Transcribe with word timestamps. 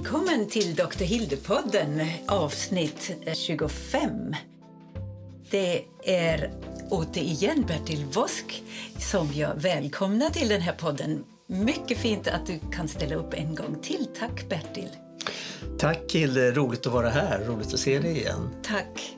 Välkommen 0.00 0.48
till 0.48 0.74
Dr. 0.74 1.04
Hilde-podden, 1.04 2.06
avsnitt 2.28 3.12
25. 3.34 4.34
Det 5.50 5.84
är 6.04 6.52
återigen 6.90 7.64
Bertil 7.68 8.04
Vosk 8.04 8.62
som 8.98 9.28
jag 9.34 9.54
välkomnar 9.54 10.30
till 10.30 10.48
den 10.48 10.60
här 10.60 10.72
podden. 10.72 11.24
Mycket 11.46 11.98
fint 11.98 12.28
att 12.28 12.46
du 12.46 12.60
kan 12.72 12.88
ställa 12.88 13.14
upp 13.14 13.34
en 13.34 13.54
gång 13.54 13.78
till. 13.82 14.06
Tack 14.18 14.48
Bertil. 14.48 14.88
Tack 15.78 16.12
Hilde, 16.12 16.50
roligt 16.50 16.86
att 16.86 16.92
vara 16.92 17.10
här. 17.10 17.44
Roligt 17.44 17.74
att 17.74 17.80
se 17.80 17.98
dig 17.98 18.16
igen. 18.16 18.50
Tack. 18.62 19.16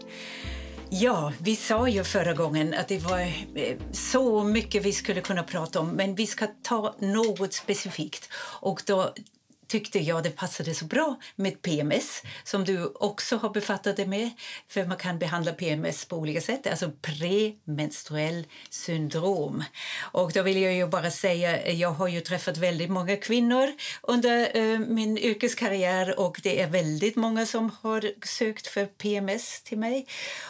Ja, 0.91 1.33
vi 1.39 1.57
sa 1.57 1.89
ju 1.89 2.05
förra 2.05 2.33
gången 2.33 2.75
att 2.75 2.89
det 2.89 2.99
var 2.99 3.21
eh, 3.55 3.77
så 3.93 4.45
mycket 4.45 4.85
vi 4.85 4.93
skulle 4.93 5.21
kunna 5.21 5.43
prata 5.43 5.81
om 5.81 5.89
men 5.89 6.15
vi 6.15 6.27
ska 6.27 6.47
ta 6.63 6.95
något 6.99 7.53
specifikt. 7.53 8.29
Och 8.61 8.83
då 8.87 9.15
tyckte 9.73 9.99
jag 9.99 10.23
det 10.23 10.31
passade 10.31 10.75
så 10.75 10.85
bra 10.85 11.17
med 11.37 11.63
PMS 11.63 12.23
som 12.45 12.65
du 12.65 12.87
också 12.95 13.37
har 13.37 13.51
befattat 13.51 13.97
dig 13.97 14.07
med. 14.07 14.31
För 14.69 14.85
man 14.85 14.97
kan 14.97 15.19
behandla 15.19 15.53
PMS 15.53 16.05
på 16.05 16.17
olika 16.17 16.41
sätt, 16.41 16.67
alltså 16.67 16.91
premenstruell 17.03 18.47
syndrom. 18.71 19.65
Och 20.01 20.33
då 20.33 20.43
vill 20.43 20.63
jag 20.63 20.75
ju 20.75 20.87
bara 20.87 21.11
säga, 21.11 21.73
jag 21.73 21.91
har 21.91 22.09
ju 22.09 22.21
träffat 22.21 22.57
väldigt 22.57 22.91
många 22.91 23.17
kvinnor 23.17 23.73
under 24.03 24.57
eh, 24.57 24.79
min 24.79 25.19
yrkeskarriär 25.19 26.21
och 26.21 26.41
det 26.43 26.61
är 26.61 26.69
väldigt 26.69 27.17
många 27.17 27.47
som 27.47 27.71
har 27.83 28.27
sökt 28.27 28.67
för 28.67 28.87
PMS 28.87 29.63
till 29.63 29.79
mig. 29.79 30.07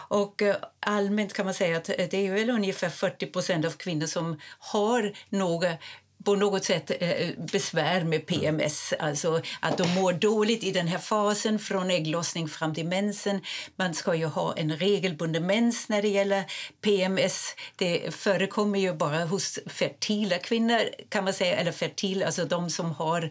Och 0.09 0.43
eh, 0.43 0.57
allmänt 0.81 1.33
kan 1.33 1.45
man 1.45 1.55
säga 1.55 1.77
att 1.77 1.89
eh, 1.89 1.95
det 2.11 2.27
är 2.27 2.33
väl 2.33 2.51
ungefär 2.51 2.89
40% 2.89 3.67
av 3.67 3.71
kvinnor 3.71 4.07
som 4.07 4.41
har 4.59 5.13
några 5.29 5.77
på 6.25 6.35
något 6.35 6.65
sätt 6.65 6.91
eh, 7.01 7.29
besvär 7.53 8.05
med 8.05 8.27
PMS, 8.27 8.95
alltså 8.99 9.43
att 9.61 9.79
de 9.79 9.95
mår 9.95 10.13
dåligt 10.13 10.65
i 10.65 10.71
den 10.71 10.89
här 10.89 10.99
fasen 10.99 11.59
från 11.59 11.91
ägglossning 11.91 12.49
fram 12.49 12.75
till 12.75 12.87
mensen. 12.87 13.41
Man 13.77 13.95
ska 13.95 14.15
ju 14.15 14.27
ha 14.27 14.57
en 14.57 14.77
regelbunden 14.77 15.47
mens 15.47 15.89
när 15.89 16.03
det 16.03 16.09
gäller 16.09 16.45
PMS. 16.81 17.55
Det 17.77 18.15
förekommer 18.15 18.79
ju 18.79 18.93
bara 18.93 19.25
hos 19.25 19.59
fertila 19.67 20.39
kvinnor, 20.39 20.81
kan 21.09 21.25
man 21.25 21.33
säga, 21.33 21.57
eller 21.57 21.73
fertil, 21.73 22.23
alltså 22.23 22.45
de 22.45 22.71
som 22.71 22.93
har 22.93 23.31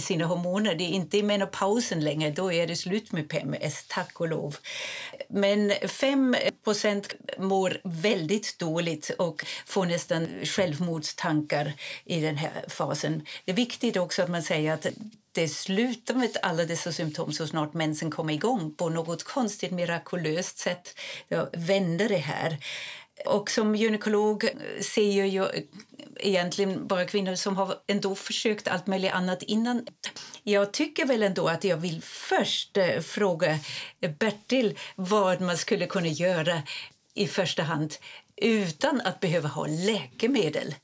sina 0.00 0.24
hormoner. 0.24 0.74
Det 0.74 0.84
är 0.84 0.92
inte 0.92 1.18
i 1.18 1.22
menopausen 1.22 2.04
längre, 2.04 2.30
då 2.30 2.52
är 2.52 2.66
det 2.66 2.76
slut 2.76 3.12
med 3.12 3.28
PMS, 3.28 3.84
tack 3.88 4.20
och 4.20 4.28
lov. 4.28 4.56
Men 5.28 5.72
5% 5.72 7.12
mår 7.38 7.80
väldigt 7.84 8.58
dåligt 8.58 9.10
och 9.18 9.44
får 9.66 9.86
nästan 9.86 10.28
självmordstankar 10.44 11.72
i 12.14 12.20
den 12.20 12.36
här 12.36 12.64
fasen. 12.68 13.26
Det 13.44 13.52
är 13.52 13.56
viktigt 13.56 13.96
också 13.96 14.22
att 14.22 14.30
man 14.30 14.42
säger 14.42 14.72
att 14.72 14.86
det 15.32 15.48
slutar 15.48 16.14
med 16.14 16.36
alla 16.42 16.64
dessa 16.64 16.92
symptom 16.92 17.32
så 17.32 17.46
snart 17.46 17.74
mensen 17.74 18.10
kommer 18.10 18.34
igång 18.34 18.74
på 18.74 18.88
något 18.88 19.24
konstigt 19.24 19.72
mirakulöst 19.72 20.58
sätt. 20.58 20.98
Vänder 21.52 22.08
det 22.08 22.16
här. 22.16 22.58
Och 23.26 23.50
som 23.50 23.76
gynekolog 23.76 24.48
ser 24.80 25.26
jag 25.26 25.48
egentligen 26.16 26.86
bara 26.86 27.04
kvinnor 27.04 27.34
som 27.34 27.56
har 27.56 27.74
ändå 27.86 28.14
försökt 28.14 28.68
allt 28.68 28.86
möjligt 28.86 29.12
annat 29.12 29.42
innan. 29.42 29.86
Jag 30.42 30.72
tycker 30.72 31.06
väl 31.06 31.22
ändå 31.22 31.48
att 31.48 31.64
jag 31.64 31.76
vill 31.76 32.02
först 32.02 32.76
eh, 32.76 33.00
fråga 33.00 33.58
Bertil 34.18 34.78
vad 34.96 35.40
man 35.40 35.58
skulle 35.58 35.86
kunna 35.86 36.08
göra 36.08 36.62
i 37.14 37.26
första 37.26 37.62
hand 37.62 37.94
utan 38.36 39.00
att 39.00 39.20
behöva 39.20 39.48
ha 39.48 39.66
läkemedel. 39.66 40.74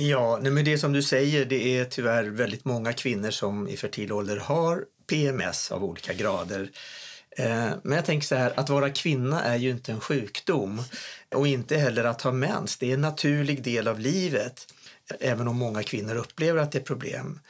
Ja, 0.00 0.38
nej 0.42 0.52
men 0.52 0.64
det 0.64 0.78
som 0.78 0.92
du 0.92 1.02
säger, 1.02 1.44
det 1.44 1.78
är 1.78 1.84
tyvärr 1.84 2.24
väldigt 2.24 2.64
många 2.64 2.92
kvinnor 2.92 3.30
som 3.30 3.68
i 3.68 3.76
fertil 3.76 4.12
ålder 4.12 4.36
har 4.36 4.84
PMS 5.06 5.72
av 5.72 5.84
olika 5.84 6.12
grader. 6.12 6.70
Eh, 7.30 7.70
men 7.82 7.92
jag 7.92 8.04
tänker 8.04 8.26
så 8.26 8.34
här, 8.34 8.52
att 8.56 8.68
vara 8.68 8.90
kvinna 8.90 9.44
är 9.44 9.56
ju 9.56 9.70
inte 9.70 9.92
en 9.92 10.00
sjukdom 10.00 10.82
och 11.34 11.46
inte 11.46 11.76
heller 11.76 12.04
att 12.04 12.22
ha 12.22 12.32
mens. 12.32 12.76
Det 12.76 12.90
är 12.90 12.94
en 12.94 13.00
naturlig 13.00 13.62
del 13.62 13.88
av 13.88 14.00
livet, 14.00 14.74
även 15.20 15.48
om 15.48 15.56
många 15.56 15.82
kvinnor 15.82 16.14
upplever 16.14 16.60
att 16.60 16.72
det 16.72 16.78
är 16.78 16.82
problem. 16.82 17.40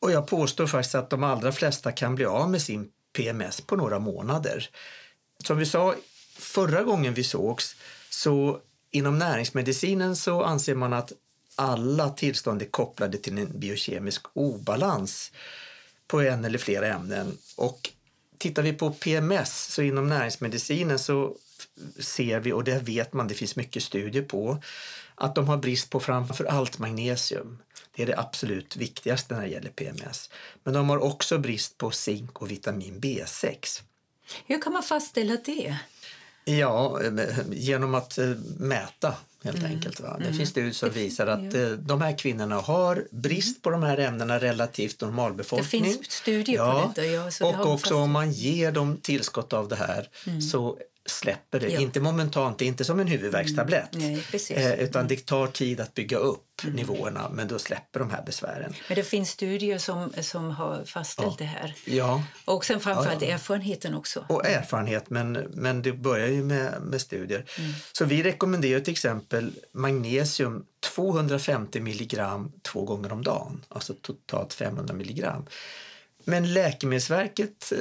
Och 0.00 0.12
jag 0.12 0.26
påstår 0.26 0.66
faktiskt 0.66 0.94
att 0.94 1.10
de 1.10 1.24
allra 1.24 1.52
flesta 1.52 1.92
kan 1.92 2.14
bli 2.14 2.24
av 2.24 2.50
med 2.50 2.62
sin 2.62 2.88
PMS 3.16 3.60
på 3.60 3.76
några 3.76 3.98
månader. 3.98 4.68
Som 5.46 5.58
vi 5.58 5.66
sa 5.66 5.94
förra 6.38 6.82
gången 6.82 7.14
vi 7.14 7.24
sågs, 7.24 7.76
så 8.10 8.58
inom 8.90 9.18
näringsmedicinen 9.18 10.16
så 10.16 10.42
anser 10.42 10.74
man 10.74 10.92
att 10.92 11.12
alla 11.56 12.10
tillstånd 12.10 12.62
är 12.62 12.66
kopplade 12.66 13.18
till 13.18 13.38
en 13.38 13.58
biokemisk 13.58 14.26
obalans 14.32 15.32
på 16.06 16.20
en 16.20 16.44
eller 16.44 16.58
flera 16.58 16.86
ämnen. 16.86 17.38
Och 17.56 17.90
tittar 18.38 18.62
vi 18.62 18.72
på 18.72 18.90
PMS, 18.90 19.72
så 19.72 19.82
inom 19.82 20.08
näringsmedicinen 20.08 20.98
så 20.98 21.36
ser 21.98 22.40
vi, 22.40 22.52
och 22.52 22.64
det 22.64 22.78
vet 22.78 23.12
man, 23.12 23.28
det 23.28 23.34
finns 23.34 23.56
mycket 23.56 23.82
studier 23.82 24.22
på, 24.22 24.62
att 25.14 25.34
de 25.34 25.48
har 25.48 25.56
brist 25.56 25.90
på 25.90 26.00
framför 26.00 26.44
allt 26.44 26.78
magnesium. 26.78 27.58
Det 27.96 28.02
är 28.02 28.06
det 28.06 28.18
absolut 28.18 28.76
viktigaste 28.76 29.34
när 29.34 29.42
det 29.42 29.48
gäller 29.48 29.70
PMS. 29.70 30.30
Men 30.62 30.74
de 30.74 30.88
har 30.88 30.98
också 30.98 31.38
brist 31.38 31.78
på 31.78 31.90
zink 31.90 32.42
och 32.42 32.50
vitamin 32.50 33.00
B6. 33.00 33.82
Hur 34.46 34.62
kan 34.62 34.72
man 34.72 34.82
fastställa 34.82 35.36
det? 35.44 35.76
Ja, 36.44 37.00
eh, 37.02 37.10
genom 37.52 37.94
att 37.94 38.18
eh, 38.18 38.28
mäta 38.58 39.14
helt 39.44 39.58
mm. 39.58 39.70
enkelt. 39.70 40.00
Va? 40.00 40.16
Det 40.18 40.24
mm. 40.24 40.36
finns 40.36 40.50
studier 40.50 40.72
som 40.72 40.90
visar 40.90 41.26
att 41.26 41.54
ja. 41.54 41.76
de 41.76 42.00
här 42.00 42.18
kvinnorna 42.18 42.56
har 42.56 43.06
brist 43.10 43.62
på 43.62 43.70
de 43.70 43.82
här 43.82 43.98
ämnena 43.98 44.38
relativt 44.38 45.00
normalbefolkning. 45.00 45.82
Det 45.82 45.88
finns 45.88 46.10
studier 46.10 46.56
ja. 46.56 46.92
på 46.94 47.00
detta. 47.00 47.06
Ja, 47.06 47.48
och 47.48 47.72
också 47.72 47.96
om 47.96 48.10
man 48.10 48.32
ger 48.32 48.72
dem 48.72 48.96
tillskott 49.02 49.52
av 49.52 49.68
det 49.68 49.76
här 49.76 50.08
mm. 50.26 50.40
så 50.40 50.78
släpper 51.06 51.60
det. 51.60 51.68
Ja. 51.68 51.80
Inte 51.80 52.00
momentant, 52.00 52.58
det 52.58 52.64
är 52.64 52.66
inte 52.66 52.84
som 52.84 53.00
en 53.00 53.06
huvudvärkstablett. 53.06 53.94
Mm. 53.94 54.20
Eh, 54.50 54.72
utan 54.72 55.00
mm. 55.00 55.08
det 55.08 55.26
tar 55.26 55.46
tid 55.46 55.80
att 55.80 55.94
bygga 55.94 56.16
upp 56.16 56.64
mm. 56.64 56.76
nivåerna 56.76 57.28
men 57.28 57.48
då 57.48 57.58
släpper 57.58 58.00
de 58.00 58.10
här 58.10 58.22
besvären. 58.22 58.74
Men 58.88 58.96
det 58.96 59.02
finns 59.02 59.30
studier 59.30 59.78
som, 59.78 60.12
som 60.20 60.50
har 60.50 60.84
fastställt 60.84 61.28
ja. 61.28 61.36
det 61.38 61.44
här. 61.44 61.74
Ja. 61.84 62.22
Och 62.44 62.64
sen 62.64 62.80
framförallt 62.80 63.22
ja, 63.22 63.28
ja. 63.28 63.34
erfarenheten 63.34 63.94
också. 63.94 64.24
Och 64.28 64.46
erfarenhet, 64.46 65.10
men, 65.10 65.32
men 65.32 65.82
det 65.82 65.92
börjar 65.92 66.28
ju 66.28 66.42
med, 66.42 66.82
med 66.82 67.00
studier. 67.00 67.44
Mm. 67.58 67.72
Så 67.92 68.04
vi 68.04 68.22
rekommenderar 68.22 68.80
till 68.80 68.92
exempel 68.92 69.52
magnesium 69.72 70.64
250 70.94 71.80
milligram 71.80 72.52
två 72.62 72.84
gånger 72.84 73.12
om 73.12 73.22
dagen, 73.22 73.64
alltså 73.68 73.94
totalt 73.94 74.54
500 74.54 74.94
milligram. 74.94 75.46
Men 76.24 76.52
Läkemedelsverket 76.52 77.72
eh, 77.72 77.78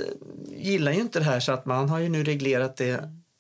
gillar 0.58 0.92
ju 0.92 1.00
inte 1.00 1.20
det 1.20 1.26
här 1.26 1.40
så 1.40 1.52
att 1.52 1.66
man 1.66 1.90
har 1.90 2.00
ju 2.00 2.10
nu 2.10 2.24
reglerat 2.24 2.78
det 2.78 2.90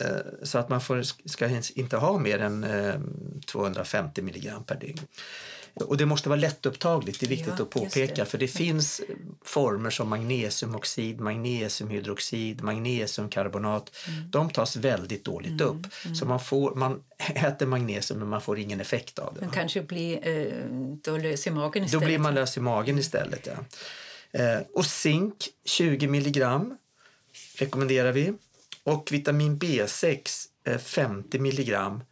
eh, 0.04 0.08
så 0.44 0.58
att 0.58 0.70
man 0.70 0.82
får, 0.82 1.04
ska 1.30 1.50
inte 1.76 1.98
ha 1.98 2.18
mer 2.18 2.40
än 2.40 2.66
250 3.46 4.22
eh, 4.22 4.26
milligram 4.26 4.64
per 4.64 4.76
dygn. 4.76 5.00
Och 5.76 5.98
det 5.98 6.06
måste 6.06 6.30
vara 6.30 6.40
lättupptagligt, 6.40 7.20
det 7.20 7.26
är 7.26 7.30
viktigt 7.30 7.54
ja, 7.58 7.64
att 7.64 7.70
påpeka 7.70 8.14
det. 8.16 8.26
för 8.26 8.38
det 8.38 8.48
finns 8.48 9.02
former 9.46 9.90
som 9.90 10.10
magnesiumoxid, 10.10 11.20
magnesiumhydroxid, 11.20 12.64
magnesiumkarbonat. 12.64 13.92
Mm. 14.08 14.32
De 14.32 14.50
tas 14.50 14.76
väldigt 14.76 15.26
dåligt 15.26 15.62
mm. 15.62 15.68
upp. 15.68 15.88
Mm. 16.06 16.16
Så 16.16 16.26
man, 16.26 16.40
får, 16.40 16.76
man 16.76 17.04
äter 17.36 17.66
magnesium 17.66 18.20
men 18.20 18.30
man 18.30 18.42
får 18.42 18.60
ingen 18.60 18.82
effekt 18.82 19.20
av 19.20 19.34
det. 19.34 19.42
Man 19.42 19.54
kanske 19.54 19.82
blir 19.82 20.28
eh, 20.28 20.66
då 21.04 21.18
lös 21.18 21.48
i 21.48 21.52
magen 21.52 21.84
istället. 21.84 22.02
Då 22.02 22.08
blir 22.08 22.20
man 22.20 22.36
lös 22.36 22.58
i 22.58 22.60
magen 22.60 23.00
istället, 23.00 23.48
ja. 23.48 23.54
Eh, 24.34 24.60
och 24.74 24.86
zink 24.86 25.36
20 25.66 26.08
milligram 26.08 26.78
rekommenderar 27.58 28.12
vi. 28.12 28.34
Och 28.84 29.10
vitamin 29.12 29.60
B6 29.60 30.48
50 30.80 31.38
eh, 31.38 31.42
milligram 31.42 32.04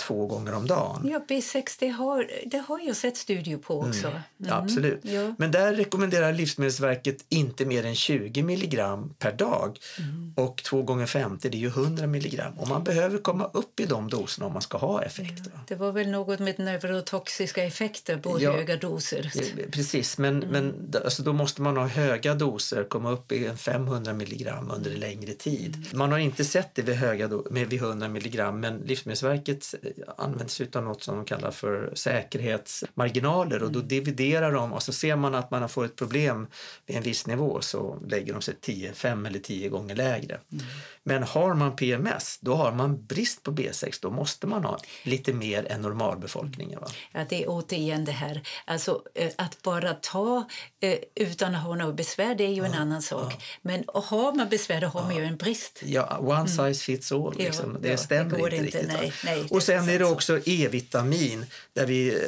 två 0.00 0.26
gånger 0.26 0.54
om 0.54 0.66
dagen. 0.66 1.08
Ja, 1.12 1.24
B6 1.28 1.76
det 1.78 1.88
har, 1.88 2.30
det 2.46 2.58
har 2.58 2.80
jag 2.80 2.96
sett 2.96 3.16
studier 3.16 3.58
på 3.58 3.78
mm. 3.78 3.90
också. 3.90 4.06
Mm. 4.06 4.20
Mm. 4.40 4.52
Absolut. 4.52 5.00
Ja. 5.02 5.34
Men 5.38 5.50
där 5.50 5.74
rekommenderar 5.74 6.32
Livsmedelsverket 6.32 7.24
inte 7.28 7.64
mer 7.64 7.86
än 7.86 7.94
20 7.94 8.42
milligram 8.42 9.14
per 9.18 9.32
dag. 9.32 9.78
Mm. 9.98 10.34
Och 10.36 10.62
två 10.62 10.82
gånger 10.82 11.06
50 11.06 11.48
det 11.48 11.56
är 11.56 11.60
ju 11.60 11.66
100 11.66 12.06
milligram. 12.06 12.58
Och 12.58 12.68
man 12.68 12.84
behöver 12.84 13.18
komma 13.18 13.50
upp 13.52 13.80
i 13.80 13.86
de 13.86 14.10
doserna 14.10 14.46
om 14.46 14.52
man 14.52 14.62
ska 14.62 14.78
ha 14.78 15.02
effekt. 15.02 15.42
Ja. 15.44 15.60
Det 15.68 15.74
var 15.74 15.92
väl 15.92 16.08
något 16.08 16.38
med 16.38 16.58
neurotoxiska 16.58 17.64
effekter 17.64 18.16
på 18.16 18.40
ja, 18.40 18.52
höga 18.52 18.76
doser. 18.76 19.32
Precis, 19.70 20.18
men, 20.18 20.42
mm. 20.42 20.48
men 20.48 20.92
alltså, 21.04 21.22
då 21.22 21.32
måste 21.32 21.62
man 21.62 21.76
ha 21.76 21.86
höga 21.86 22.34
doser, 22.34 22.84
komma 22.84 23.10
upp 23.10 23.32
i 23.32 23.50
500 23.56 24.12
milligram 24.12 24.70
under 24.70 24.90
en 24.90 25.00
längre 25.00 25.32
tid. 25.32 25.74
Mm. 25.74 25.98
Man 25.98 26.12
har 26.12 26.18
inte 26.18 26.44
sett 26.44 26.74
det 26.74 26.82
vid, 26.82 26.96
höga 26.96 27.30
med 27.50 27.68
vid 27.68 27.82
100 27.82 28.08
milligram 28.08 28.60
men 28.60 28.78
Livsmedelsverket 28.78 29.74
används 30.16 30.60
av 30.72 30.82
något 30.82 31.02
som 31.02 31.16
de 31.16 31.24
kallar 31.24 31.50
för 31.50 31.92
säkerhetsmarginaler 31.94 33.62
och 33.62 33.72
då 33.72 33.78
mm. 33.78 33.88
dividerar 33.88 34.52
de 34.52 34.72
och 34.72 34.82
så 34.82 34.92
ser 34.92 35.16
man 35.16 35.34
att 35.34 35.50
man 35.50 35.62
har 35.62 35.68
fått 35.68 35.84
ett 35.84 35.96
problem 35.96 36.46
vid 36.86 36.96
en 36.96 37.02
viss 37.02 37.26
nivå 37.26 37.60
så 37.60 37.98
lägger 38.06 38.32
de 38.32 38.42
sig 38.42 38.54
10, 38.60 38.92
5 38.92 39.26
eller 39.26 39.38
10 39.38 39.68
gånger 39.68 39.96
lägre. 39.96 40.40
Mm. 40.52 40.64
Men 41.02 41.22
har 41.22 41.54
man 41.54 41.76
PMS, 41.76 42.38
då 42.40 42.54
har 42.54 42.72
man 42.72 43.06
brist 43.06 43.42
på 43.42 43.50
B6. 43.50 43.98
Då 44.02 44.10
måste 44.10 44.46
man 44.46 44.64
ha 44.64 44.78
lite 45.02 45.32
mer 45.32 45.72
än 45.72 45.80
normalbefolkningen. 45.80 46.80
Va? 46.80 46.86
Ja, 47.12 47.24
det 47.28 47.42
är 47.42 47.48
återigen 47.48 48.04
det 48.04 48.12
här, 48.12 48.42
alltså 48.64 49.02
eh, 49.14 49.30
att 49.36 49.62
bara 49.62 49.94
ta 49.94 50.48
eh, 50.80 50.98
utan 51.14 51.54
att 51.54 51.62
ha 51.62 51.74
något 51.74 51.96
besvär, 51.96 52.34
det 52.34 52.44
är 52.44 52.52
ju 52.52 52.64
en 52.64 52.74
annan 52.74 53.02
sak. 53.02 53.42
Men 53.62 53.84
har 53.86 54.32
man 54.32 54.48
besvär, 54.48 54.80
då 54.80 54.86
har 54.86 55.02
man 55.02 55.16
ju 55.16 55.24
en 55.24 55.36
brist. 55.36 55.82
Ja, 55.84 56.18
one 56.18 56.48
size 56.48 56.84
fits 56.84 57.12
all. 57.12 57.38
Liksom. 57.38 57.78
det 57.80 57.88
ja, 57.88 57.96
stämmer 57.96 58.30
det 58.30 58.40
går 58.40 58.54
inte, 58.54 58.66
inte, 58.66 58.78
riktigt. 58.78 59.00
nej, 59.00 59.12
nej, 59.24 59.46
och 59.50 59.62
sen 59.62 59.88
är 59.88 59.98
det 59.98 60.04
också 60.04 60.40
E-vitamin, 60.44 61.46
där 61.72 61.86
vi 61.86 62.14
eh, 62.14 62.20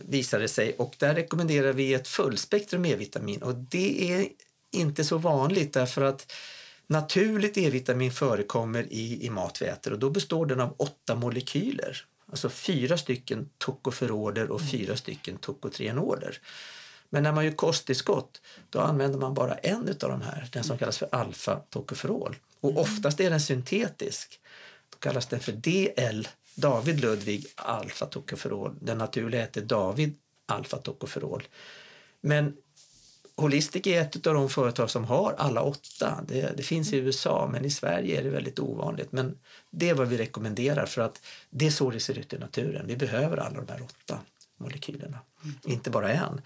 visade 0.00 0.48
sig. 0.48 0.74
Och 0.78 0.94
där 0.98 1.14
rekommenderar 1.14 1.72
vi 1.72 1.94
ett 1.94 2.08
fullspektrum 2.08 2.84
E-vitamin. 2.84 3.42
Och 3.42 3.54
det 3.54 4.12
är 4.12 4.28
inte 4.70 5.04
så 5.04 5.18
vanligt 5.18 5.72
därför 5.72 6.02
att 6.02 6.32
naturligt 6.92 7.56
E-vitamin 7.56 8.12
förekommer 8.12 8.92
i, 8.92 9.26
i 9.26 9.30
mat 9.30 9.62
vi 9.62 9.66
äter 9.66 9.92
och 9.92 9.98
då 9.98 10.10
består 10.10 10.46
den 10.46 10.60
av 10.60 10.74
åtta 10.78 11.14
molekyler. 11.14 12.04
Alltså 12.30 12.48
fyra 12.48 12.98
stycken 12.98 13.48
tokoferoler 13.58 14.50
och 14.50 14.60
fyra 14.70 14.96
stycken 14.96 15.36
tokotrienoler. 15.36 16.38
Men 17.10 17.22
när 17.22 17.32
man 17.32 17.44
gör 17.44 17.52
kosttillskott 17.52 18.42
då 18.70 18.80
använder 18.80 19.18
man 19.18 19.34
bara 19.34 19.54
en 19.54 19.88
av 19.88 19.94
de 20.10 20.22
här, 20.22 20.48
den 20.52 20.64
som 20.64 20.78
kallas 20.78 20.98
för 20.98 21.08
alfa-tokoferol. 21.12 22.36
Och 22.60 22.80
oftast 22.80 23.20
är 23.20 23.30
den 23.30 23.40
syntetisk. 23.40 24.40
Då 24.90 24.98
kallas 24.98 25.26
den 25.26 25.40
för 25.40 25.52
DL, 25.52 26.28
David 26.54 27.00
Ludvig 27.00 27.46
alfa-tokoferol. 27.56 28.76
Den 28.80 28.98
naturliga 28.98 29.40
heter 29.40 29.60
David 29.60 30.14
alfa-tokoferol. 30.46 31.42
Men 32.20 32.56
Holistic 33.36 33.86
är 33.86 34.00
ett 34.00 34.26
av 34.26 34.34
de 34.34 34.48
företag 34.48 34.90
som 34.90 35.04
har 35.04 35.34
alla 35.38 35.62
åtta. 35.62 36.24
Det, 36.28 36.56
det, 36.56 36.62
finns 36.62 36.92
i 36.92 36.96
USA, 36.96 37.48
men 37.52 37.64
i 37.64 37.70
Sverige 37.70 38.20
är 38.20 38.24
det 38.24 38.30
väldigt 38.30 38.58
ovanligt. 38.58 39.12
Men 39.12 39.38
det 39.70 39.88
är 39.88 39.94
vad 39.94 40.08
vi 40.08 40.16
rekommenderar 40.16 40.86
för 40.86 41.02
att 41.02 41.22
det 41.50 41.66
är 41.66 41.70
så 41.70 41.90
det 41.90 42.00
ser 42.00 42.18
ut 42.18 42.32
i 42.32 42.38
naturen. 42.38 42.86
Vi 42.86 42.96
behöver 42.96 43.36
alla 43.36 43.60
de 43.60 43.72
här 43.72 43.82
åtta 43.82 44.18
molekylerna, 44.58 45.18
inte 45.64 45.90
bara 45.90 46.12
en. 46.12 46.40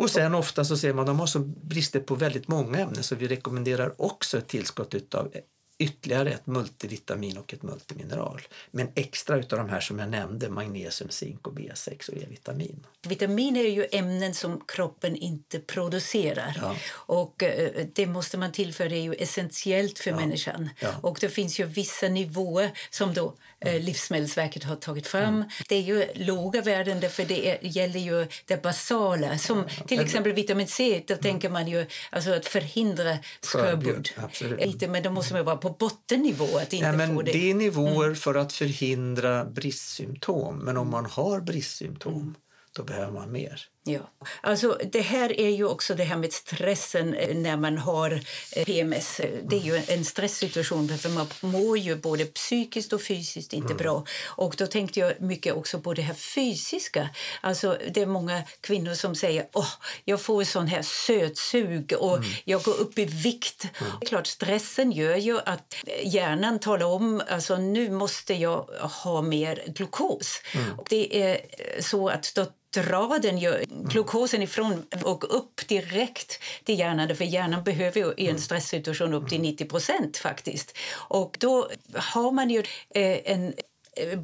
Och 0.00 0.10
sen 0.10 0.34
ofta 0.34 0.64
så 0.64 0.76
ser 0.76 0.92
man 0.92 1.02
att 1.02 1.06
de 1.06 1.20
har 1.20 1.26
så 1.26 1.38
brister 1.38 2.00
på 2.00 2.14
väldigt 2.14 2.48
många 2.48 2.78
ämnen 2.78 3.02
så 3.02 3.14
vi 3.14 3.28
rekommenderar 3.28 4.02
också 4.02 4.38
ett 4.38 4.48
tillskott 4.48 5.14
av 5.14 5.32
ytterligare 5.80 6.30
ett 6.30 6.46
multivitamin 6.46 7.36
och 7.36 7.54
ett 7.54 7.62
multimineral. 7.62 8.40
Men 8.70 8.88
extra 8.94 9.38
utav 9.38 9.58
de 9.58 9.68
här 9.68 9.80
som 9.80 9.98
jag 9.98 10.08
nämnde, 10.08 10.48
magnesium, 10.48 11.10
zink 11.10 11.46
och 11.46 11.54
B6 11.54 12.10
och 12.10 12.16
E-vitamin. 12.16 12.86
Vitamin 13.02 13.56
är 13.56 13.68
ju 13.68 13.86
ämnen 13.92 14.34
som 14.34 14.60
kroppen 14.68 15.16
inte 15.16 15.58
producerar. 15.58 16.56
Ja. 16.60 16.76
Och 16.92 17.42
eh, 17.42 17.86
Det 17.94 18.06
måste 18.06 18.38
man 18.38 18.52
tillföra, 18.52 18.88
det 18.88 18.96
är 18.96 19.02
ju 19.02 19.14
essentiellt 19.14 19.98
för 19.98 20.12
människan. 20.12 20.70
Ja. 20.80 20.94
Och 21.02 21.18
Det 21.20 21.28
finns 21.28 21.60
ju 21.60 21.64
vissa 21.64 22.08
nivåer 22.08 22.70
som 22.90 23.14
då 23.14 23.34
eh, 23.60 23.80
Livsmedelsverket 23.80 24.64
har 24.64 24.76
tagit 24.76 25.06
fram. 25.06 25.34
Mm. 25.34 25.48
Det 25.68 25.76
är 25.76 25.82
ju 25.82 26.06
låga 26.14 26.62
värden 26.62 27.00
därför 27.00 27.24
det 27.24 27.48
är, 27.48 27.58
gäller 27.62 28.00
ju 28.00 28.26
det 28.44 28.62
basala. 28.62 29.38
Som 29.38 29.64
till 29.86 30.00
exempel 30.00 30.32
vitamin 30.32 30.68
C, 30.68 31.02
då 31.06 31.16
tänker 31.16 31.48
man 31.48 31.68
ju 31.68 31.86
alltså 32.10 32.32
att 32.32 32.46
förhindra 32.46 33.18
Skörbjugg. 33.42 34.12
Lite, 34.58 34.88
Men 34.88 35.02
då 35.02 35.10
måste 35.10 35.34
man 35.34 35.44
vara 35.44 35.56
på 35.56 35.69
bottennivå 35.78 36.58
att 36.58 36.72
inte 36.72 36.92
Nej, 36.92 37.08
få 37.08 37.22
det. 37.22 37.32
det. 37.32 37.50
är 37.50 37.54
nivåer 37.54 38.14
för 38.14 38.34
att 38.34 38.52
förhindra 38.52 39.44
bristsymptom. 39.44 40.58
Men 40.58 40.76
om 40.76 40.90
man 40.90 41.06
har 41.06 41.40
bristsymptom, 41.40 42.34
då 42.76 42.82
behöver 42.82 43.12
man 43.12 43.32
mer. 43.32 43.62
Ja. 43.84 44.10
Alltså, 44.40 44.78
det 44.92 45.00
här 45.00 45.40
är 45.40 45.48
ju 45.48 45.64
också 45.64 45.94
det 45.94 46.04
här 46.04 46.16
med 46.16 46.32
stressen 46.32 47.14
eh, 47.14 47.36
när 47.36 47.56
man 47.56 47.78
har 47.78 48.20
eh, 48.56 48.64
PMS. 48.64 49.20
Det 49.42 49.56
är 49.56 49.60
ju 49.60 49.82
en 49.88 50.04
stresssituation 50.04 50.98
för 50.98 51.08
man 51.08 51.26
mår 51.40 51.78
ju 51.78 51.96
både 51.96 52.24
psykiskt 52.24 52.92
och 52.92 53.02
fysiskt 53.02 53.52
inte 53.52 53.74
bra. 53.74 54.04
Och 54.26 54.54
då 54.58 54.66
tänkte 54.66 55.00
jag 55.00 55.20
mycket 55.20 55.54
också 55.54 55.80
på 55.80 55.94
det 55.94 56.02
här 56.02 56.14
fysiska. 56.14 57.08
Alltså, 57.40 57.78
det 57.94 58.00
är 58.00 58.06
många 58.06 58.42
kvinnor 58.60 58.94
som 58.94 59.14
säger 59.14 59.46
åh, 59.52 59.72
jag 60.04 60.20
får 60.20 60.44
sån 60.44 60.66
här 60.66 60.82
sötsug 60.82 61.92
och 61.98 62.18
jag 62.44 62.62
går 62.62 62.80
upp 62.80 62.98
i 62.98 63.04
vikt. 63.04 63.66
Det 64.00 64.06
är 64.06 64.08
klart, 64.08 64.26
stressen 64.26 64.92
gör 64.92 65.16
ju 65.16 65.38
att 65.38 65.74
hjärnan 66.02 66.58
talar 66.58 66.86
om 66.86 67.22
alltså 67.28 67.56
nu 67.56 67.90
måste 67.90 68.34
jag 68.34 68.66
ha 69.02 69.22
mer 69.22 69.64
glukos. 69.66 70.42
Och 70.78 70.86
Det 70.90 71.22
är 71.22 71.32
eh, 71.34 71.82
så 71.82 72.08
att 72.08 72.32
då 72.34 72.46
drar 72.74 73.18
den 73.18 73.38
ju 73.38 73.64
glukosen 73.70 74.42
ifrån 74.42 74.86
och 75.02 75.36
upp 75.36 75.68
direkt 75.68 76.42
till 76.64 76.78
hjärnan. 76.78 77.16
För 77.16 77.24
hjärnan 77.24 77.64
behöver 77.64 78.00
ju 78.00 78.14
i 78.16 78.28
en 78.28 78.40
stresssituation 78.40 79.14
upp 79.14 79.28
till 79.28 79.40
90 79.40 79.64
procent 79.64 80.16
faktiskt. 80.16 80.76
Och 80.92 81.36
då 81.40 81.68
har 81.94 82.32
man 82.32 82.50
ju 82.50 82.58
eh, 82.94 83.32
en 83.32 83.54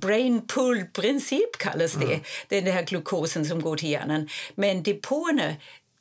brain 0.01 0.47
pull-princip 0.47 1.59
kallas 1.59 1.93
det. 1.93 2.21
Det 2.49 2.59
är 2.59 2.63
den 2.63 2.75
här 2.75 2.83
glukosen 2.83 3.47
som 3.47 3.63
går 3.63 3.77
till 3.77 3.91
hjärnan. 3.91 4.29
Men 4.55 4.83
depåerna 4.83 5.55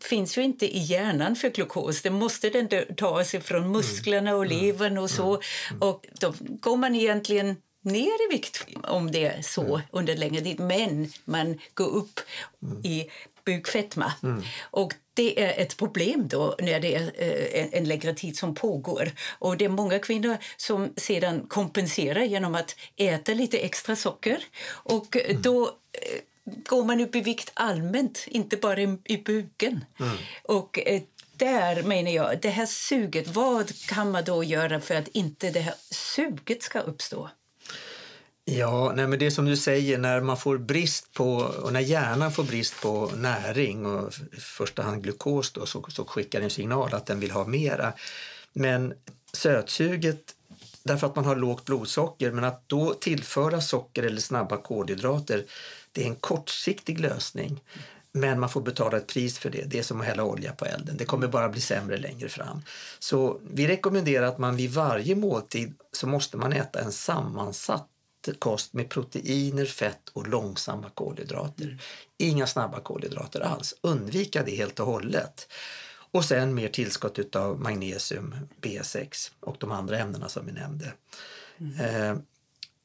finns 0.03 0.37
ju 0.37 0.41
inte 0.41 0.77
i 0.77 0.79
hjärnan 0.79 1.35
för 1.35 1.49
glukos. 1.49 2.01
Det 2.01 2.09
måste 2.09 2.49
den 2.49 2.95
tas 2.95 3.33
ifrån 3.33 3.71
musklerna 3.71 4.35
och 4.35 4.45
levern 4.45 4.97
och 4.97 5.09
så. 5.09 5.41
Och 5.79 6.05
då 6.19 6.33
går 6.39 6.77
man 6.77 6.95
egentligen 6.95 7.55
ner 7.85 8.25
i 8.25 8.33
vikt 8.33 8.65
om 8.83 9.11
det 9.11 9.25
är 9.25 9.41
så 9.41 9.81
under 9.91 10.17
längre 10.17 10.41
tid. 10.41 10.59
Men 10.59 11.11
man 11.25 11.59
går 11.73 11.89
upp 11.89 12.19
i 12.83 13.09
bukfetma. 13.45 14.13
Och 14.61 14.93
det 15.13 15.41
är 15.43 15.61
ett 15.61 15.77
problem 15.77 16.27
då 16.27 16.55
när 16.59 16.79
det 16.79 16.95
är 16.95 17.11
eh, 17.15 17.67
en 17.71 17.87
längre 17.87 18.13
tid 18.13 18.37
som 18.37 18.55
pågår. 18.55 19.11
Och 19.39 19.57
det 19.57 19.65
är 19.65 19.69
många 19.69 19.99
kvinnor 19.99 20.37
som 20.57 20.93
sedan 20.97 21.45
kompenserar 21.47 22.21
genom 22.23 22.55
att 22.55 22.75
äta 22.95 23.33
lite 23.33 23.57
extra 23.57 23.95
socker. 23.95 24.43
Och 24.67 25.17
då 25.41 25.65
eh, 25.91 26.19
går 26.43 26.83
man 26.83 27.01
upp 27.01 27.15
i 27.15 27.21
vikt 27.21 27.51
allmänt, 27.53 28.25
inte 28.27 28.57
bara 28.57 28.81
i, 29.03 29.17
buken. 29.25 29.85
Och 30.43 30.79
eh, 30.79 31.01
där 31.37 31.83
menar 31.83 32.11
jag, 32.11 32.41
det 32.41 32.49
här 32.49 32.65
suget, 32.65 33.27
vad 33.27 33.87
kan 33.87 34.11
man 34.11 34.23
då 34.23 34.43
göra 34.43 34.81
för 34.81 34.95
att 34.95 35.07
inte 35.07 35.49
det 35.49 35.59
här 35.59 35.75
suget 35.91 36.63
ska 36.63 36.79
uppstå? 36.79 37.29
Ja, 38.47 38.93
nej 38.95 39.07
men 39.07 39.19
det 39.19 39.31
som 39.31 39.45
du 39.45 39.57
säger, 39.57 39.97
när 39.97 40.21
man 40.21 40.37
får 40.37 40.57
brist 40.57 41.13
på, 41.13 41.33
och 41.35 41.73
när 41.73 41.79
hjärnan 41.79 42.31
får 42.31 42.43
brist 42.43 42.81
på 42.81 43.11
näring 43.15 43.85
och 43.85 44.13
i 44.37 44.39
första 44.39 44.83
hand 44.83 45.03
glukos 45.03 45.51
då, 45.51 45.65
så, 45.65 45.85
så 45.89 46.05
skickar 46.05 46.39
den 46.39 46.43
en 46.43 46.49
signal 46.49 46.93
att 46.93 47.05
den 47.05 47.19
vill 47.19 47.31
ha 47.31 47.45
mera. 47.45 47.93
Men 48.53 48.93
sötsuget, 49.33 50.35
därför 50.83 51.07
att 51.07 51.15
man 51.15 51.25
har 51.25 51.35
lågt 51.35 51.65
blodsocker, 51.65 52.31
men 52.31 52.43
att 52.43 52.69
då 52.69 52.93
tillföra 52.93 53.61
socker 53.61 54.03
eller 54.03 54.21
snabba 54.21 54.57
kolhydrater, 54.57 55.43
det 55.91 56.03
är 56.03 56.07
en 56.07 56.15
kortsiktig 56.15 56.99
lösning. 56.99 57.61
Men 58.11 58.39
man 58.39 58.49
får 58.49 58.61
betala 58.61 58.97
ett 58.97 59.07
pris 59.07 59.39
för 59.39 59.49
det. 59.49 59.63
Det 59.65 59.79
är 59.79 59.83
som 59.83 60.01
att 60.01 60.07
hälla 60.07 60.23
olja 60.23 60.51
på 60.51 60.65
elden. 60.65 60.97
Det 60.97 61.05
kommer 61.05 61.27
bara 61.27 61.49
bli 61.49 61.61
sämre 61.61 61.97
längre 61.97 62.29
fram. 62.29 62.61
Så 62.99 63.39
vi 63.53 63.67
rekommenderar 63.67 64.25
att 64.25 64.37
man 64.37 64.55
vid 64.55 64.71
varje 64.71 65.15
måltid 65.15 65.73
så 65.91 66.07
måste 66.07 66.37
man 66.37 66.53
äta 66.53 66.79
en 66.79 66.91
sammansatt 66.91 67.89
kost 68.33 68.73
med 68.73 68.89
proteiner, 68.89 69.65
fett 69.65 70.09
och 70.13 70.27
långsamma 70.27 70.89
kolhydrater. 70.89 71.77
Inga 72.17 72.47
snabba 72.47 72.79
kolhydrater 72.79 73.39
alls. 73.39 73.75
Undvika 73.81 74.43
det 74.43 74.55
helt 74.55 74.79
och 74.79 74.85
hållet. 74.85 75.47
Och 76.11 76.25
sen 76.25 76.53
mer 76.53 76.67
tillskott 76.69 77.35
av 77.35 77.61
magnesium, 77.61 78.35
B6 78.61 79.31
och 79.39 79.55
de 79.59 79.71
andra 79.71 79.97
ämnena 79.99 80.29
som 80.29 80.45
vi 80.45 80.51
nämnde. 80.51 80.93
Eh, 81.79 82.17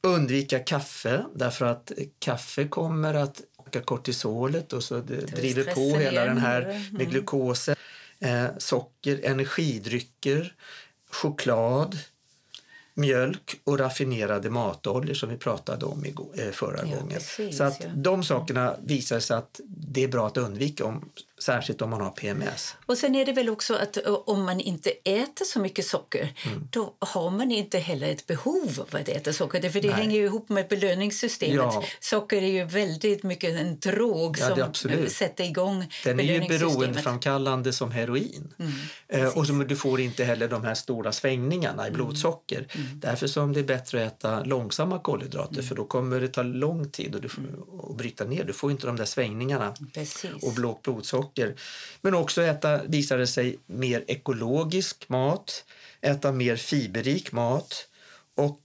undvika 0.03 0.59
kaffe 0.59 1.25
därför 1.35 1.65
att 1.65 1.91
kaffe 2.19 2.67
kommer 2.67 3.13
att 3.13 3.41
öka 3.67 3.81
kortisolet 3.81 4.73
och 4.73 4.83
så 4.83 4.99
driver 4.99 5.73
på 5.73 5.97
hela 5.97 6.25
den 6.25 6.37
här 6.37 6.61
Mm. 6.61 6.81
med 6.91 7.09
glukosen. 7.09 7.75
Eh, 8.19 8.45
socker, 8.57 9.19
energidrycker, 9.23 10.55
choklad, 11.11 11.97
mjölk 13.01 13.55
och 13.63 13.79
raffinerade 13.79 14.49
matoljor 14.49 15.13
som 15.13 15.29
vi 15.29 15.37
pratade 15.37 15.85
om 15.85 16.05
eh, 16.37 16.51
förra 16.51 16.77
Ja, 16.77 16.83
gången. 16.97 17.07
precis, 17.19 17.57
så 17.57 17.63
att 17.63 17.77
ja. 17.83 17.89
de 17.95 18.23
sakerna 18.23 18.75
visar 18.83 19.19
sig 19.19 19.37
att 19.37 19.59
det 19.67 20.03
är 20.03 20.07
bra 20.07 20.27
att 20.27 20.37
undvika, 20.37 20.85
om, 20.85 21.09
särskilt 21.39 21.81
om 21.81 21.89
man 21.89 22.01
har 22.01 22.09
PMS. 22.11 22.75
Och 22.85 22.97
sen 22.97 23.15
är 23.15 23.25
det 23.25 23.33
väl 23.33 23.49
också 23.49 23.75
att 23.75 23.97
ö, 23.97 24.01
om 24.25 24.43
man 24.45 24.59
inte 24.59 24.89
äter 24.89 25.45
så 25.45 25.59
mycket 25.59 25.85
socker 25.85 26.33
Mm. 26.45 26.67
då 26.71 26.93
har 26.99 27.29
man 27.31 27.51
inte 27.51 27.77
heller 27.79 28.09
ett 28.11 28.27
behov 28.27 28.69
av 28.91 28.95
att 29.01 29.09
äta 29.09 29.33
socker. 29.33 29.69
För 29.69 29.81
det 29.81 29.87
Nej. 29.87 29.97
hänger 29.97 30.17
ju 30.19 30.25
ihop 30.25 30.49
med 30.49 30.67
belöningssystemet. 30.67 31.55
Ja. 31.55 31.83
Socker 31.99 32.37
är 32.41 32.47
ju 32.47 32.65
väldigt 32.65 33.23
mycket 33.23 33.59
en 33.59 33.79
drog 33.79 34.37
som 34.37 34.61
absolut. 34.61 35.11
sätter 35.11 35.43
igång 35.43 35.91
Den 36.03 36.19
är 36.19 36.23
ju 36.23 36.47
beroendeframkallande 36.47 37.73
som 37.73 37.91
heroin. 37.91 38.53
Mm, 38.59 38.71
eh, 39.11 39.37
och 39.37 39.47
som 39.47 39.67
du 39.67 39.75
får 39.75 39.99
inte 40.01 40.23
heller 40.23 40.47
de 40.47 40.63
här 40.63 40.73
stora 40.75 41.11
svängningarna 41.11 41.81
Mm. 41.83 41.93
i 41.93 41.95
blodsocker. 41.95 42.67
Därför 42.95 43.27
som 43.27 43.53
det 43.53 43.59
är 43.59 43.63
bättre 43.63 44.07
att 44.07 44.13
äta 44.13 44.43
långsamma 44.43 44.99
kolhydrater 44.99 45.53
Mm. 45.53 45.65
för 45.65 45.75
då 45.75 45.85
kommer 45.85 46.19
det 46.21 46.27
ta 46.27 46.43
lång 46.43 46.89
tid 46.89 47.15
att, 47.15 47.25
att 47.89 47.97
bryta 47.97 48.23
ner. 48.25 48.43
Du 48.43 48.53
får 48.53 48.71
inte 48.71 48.87
de 48.87 48.95
där 48.95 49.05
svängningarna 49.05 49.73
Precis. 49.93 50.43
och 50.43 50.59
lågt 50.59 50.81
blodsocker. 50.81 51.47
socker. 51.47 51.55
Men 52.01 52.13
också 52.13 52.41
äta, 52.41 52.83
visar 52.83 53.17
det 53.17 53.27
sig, 53.27 53.57
mer 53.65 54.03
ekologisk 54.07 55.09
mat, 55.09 55.65
äta 56.01 56.31
mer 56.31 56.55
fiberrik 56.55 57.31
mat 57.31 57.87
och 58.35 58.59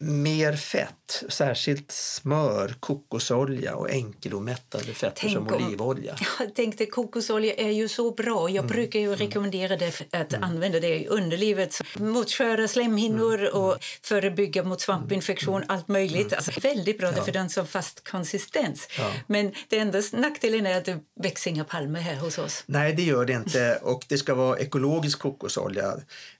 mer 0.00 0.56
fett, 0.56 1.24
särskilt 1.28 1.92
smör, 1.92 2.74
kokosolja 2.80 3.76
och 3.76 3.90
enkelomättade 3.90 4.94
fetter 4.94 5.28
som 5.28 5.46
om, 5.46 5.66
olivolja. 5.66 6.16
Jag 6.38 6.54
tänkte 6.54 6.86
kokosolja 6.86 7.54
är 7.54 7.70
ju 7.70 7.88
så 7.88 8.10
bra. 8.10 8.50
Jag 8.50 8.64
mm. 8.64 8.66
brukar 8.66 9.00
ju 9.00 9.06
mm. 9.06 9.18
rekommendera 9.18 9.76
det 9.76 10.02
att 10.12 10.32
mm. 10.32 10.50
använda 10.50 10.80
det 10.80 10.98
i 10.98 11.06
underlivet 11.06 11.80
mot 11.94 12.30
sköra 12.30 12.68
slemhinnor 12.68 13.40
mm. 13.40 13.52
och 13.52 13.76
förebygga 14.02 14.64
mot 14.64 14.80
svampinfektion, 14.80 15.56
mm. 15.56 15.66
allt 15.68 15.88
möjligt. 15.88 16.26
Mm. 16.26 16.36
Alltså, 16.36 16.60
väldigt 16.60 16.98
bra 16.98 17.12
ja. 17.16 17.24
för 17.24 17.32
den 17.32 17.50
som 17.50 17.66
fast 17.66 18.08
konsistens. 18.08 18.88
Ja. 18.98 19.12
Men 19.26 19.52
det 19.68 19.78
enda 19.78 20.02
nackdelen 20.12 20.66
är 20.66 20.78
att 20.78 20.84
det 20.84 20.98
växer 21.20 21.50
inga 21.50 21.64
palmer 21.64 22.00
här 22.00 22.16
hos 22.16 22.38
oss. 22.38 22.64
Nej, 22.66 22.94
det 22.94 23.02
gör 23.02 23.24
det 23.24 23.32
inte 23.32 23.78
och 23.82 24.04
det 24.08 24.18
ska 24.18 24.34
vara 24.34 24.58
ekologisk 24.58 25.18
kokosolja. 25.18 25.94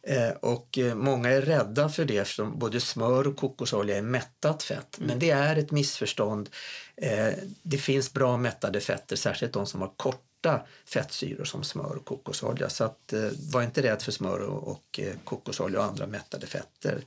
Eh, 0.08 0.30
och 0.30 0.78
eh, 0.78 0.94
många 0.94 1.30
är 1.30 1.42
rädda 1.42 1.88
för 1.88 2.04
det 2.04 2.16
eftersom 2.16 2.58
både 2.58 2.80
smör 2.80 3.26
och 3.26 3.36
kokosolja 3.36 3.96
är 3.96 4.02
mättat 4.02 4.62
fett. 4.62 4.98
Mm. 4.98 5.08
Men 5.08 5.18
det 5.18 5.30
är 5.30 5.56
ett 5.56 5.70
missförstånd. 5.70 6.50
Eh, 6.96 7.32
det 7.62 7.78
finns 7.78 8.12
bra 8.12 8.36
mättade 8.36 8.80
fetter, 8.80 9.16
särskilt 9.16 9.52
de 9.52 9.66
som 9.66 9.80
har 9.80 9.92
korta 9.96 10.66
fettsyror 10.86 11.44
som 11.44 11.64
smör 11.64 11.96
och 11.96 12.04
kokosolja. 12.04 12.70
Så 12.70 12.84
att, 12.84 13.14
var 13.52 13.62
inte 13.62 13.82
rädd 13.82 14.02
för 14.02 14.12
smör 14.12 14.40
och, 14.40 15.00
kokosolja 15.24 15.78
och 15.78 15.84
andra 15.84 16.06
mättade 16.06 16.46
fetter. 16.46 17.04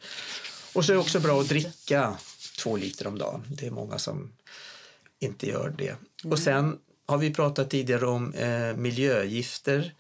Och 0.74 0.86
så 0.86 0.92
är 0.92 0.94
det 0.94 1.02
också 1.02 1.20
bra 1.20 1.42
att 1.42 1.50
dricka 1.50 2.18
två 2.60 2.78
liter 2.78 3.08
om 3.08 3.18
dagen. 3.18 3.44
Det 3.48 3.68
är 3.68 3.72
många 3.72 3.98
som 3.98 4.34
inte 5.20 5.48
gör 5.48 5.74
det. 5.78 5.90
Mm. 5.90 6.32
Och 6.32 6.40
sen 6.40 6.78
har 7.06 7.18
vi 7.18 7.34
pratat 7.34 7.70
tidigare 7.70 8.06
om 8.06 8.34
miljögifter 8.78 9.94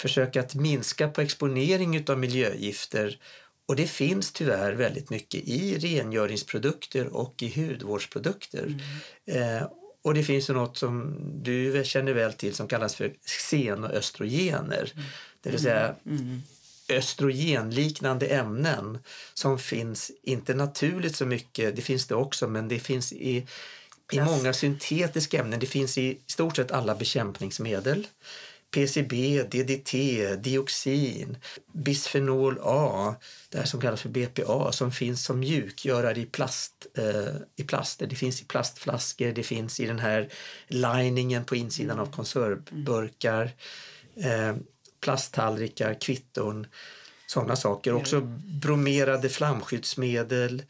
försöka 0.00 0.40
att 0.40 0.54
minska 0.54 1.08
på 1.08 1.20
exponering 1.20 2.04
av 2.08 2.18
miljögifter 2.18 3.18
och 3.70 3.76
det 3.76 3.86
finns 3.86 4.32
tyvärr 4.32 4.72
väldigt 4.72 5.10
mycket 5.10 5.40
i 5.48 5.78
rengöringsprodukter 5.78 7.06
och 7.06 7.42
i 7.42 7.60
hudvårdsprodukter. 7.60 8.66
Mm. 9.28 9.56
Eh, 9.56 9.68
och 10.02 10.14
det 10.14 10.24
finns 10.24 10.48
något 10.48 10.76
som 10.76 11.16
du 11.42 11.82
känner 11.84 12.12
väl 12.12 12.32
till 12.32 12.54
som 12.54 12.68
kallas 12.68 12.94
för 12.94 13.12
xenoöstrogener. 13.24 14.92
Mm. 14.94 15.06
Det 15.40 15.50
vill 15.50 15.60
säga 15.60 15.94
mm. 16.06 16.42
östrogenliknande 16.88 18.26
ämnen 18.26 18.98
som 19.34 19.58
finns, 19.58 20.10
inte 20.22 20.54
naturligt 20.54 21.16
så 21.16 21.26
mycket, 21.26 21.76
det 21.76 21.82
finns 21.82 22.06
det 22.06 22.14
också, 22.14 22.48
men 22.48 22.68
det 22.68 22.78
finns 22.78 23.12
i, 23.12 23.46
i 24.12 24.20
många 24.20 24.52
syntetiska 24.52 25.40
ämnen. 25.40 25.60
Det 25.60 25.66
finns 25.66 25.98
i 25.98 26.18
stort 26.26 26.56
sett 26.56 26.72
alla 26.72 26.94
bekämpningsmedel. 26.94 28.06
PCB, 28.70 29.42
DDT, 29.42 29.92
dioxin, 30.36 31.36
bisfenol 31.72 32.58
A, 32.62 33.14
det 33.48 33.58
här 33.58 33.64
som 33.64 33.80
kallas 33.80 34.00
för 34.00 34.08
BPA, 34.08 34.72
som 34.72 34.92
finns 34.92 35.24
som 35.24 35.40
mjukgörare 35.40 36.20
i, 36.20 36.26
plast, 36.26 36.86
eh, 36.98 37.34
i 37.56 37.64
plaster. 37.64 38.06
Det 38.06 38.16
finns 38.16 38.42
i 38.42 38.44
plastflaskor, 38.44 39.32
det 39.32 39.42
finns 39.42 39.80
i 39.80 39.86
den 39.86 39.98
här 39.98 40.28
liningen 40.68 41.44
på 41.44 41.56
insidan 41.56 42.00
av 42.00 42.12
konservburkar, 42.12 43.50
eh, 44.16 44.56
plasttallrikar, 45.00 45.94
kvitton, 46.00 46.66
sådana 47.26 47.56
saker. 47.56 47.94
Också 47.94 48.20
bromerade 48.62 49.28
flamskyddsmedel, 49.28 50.62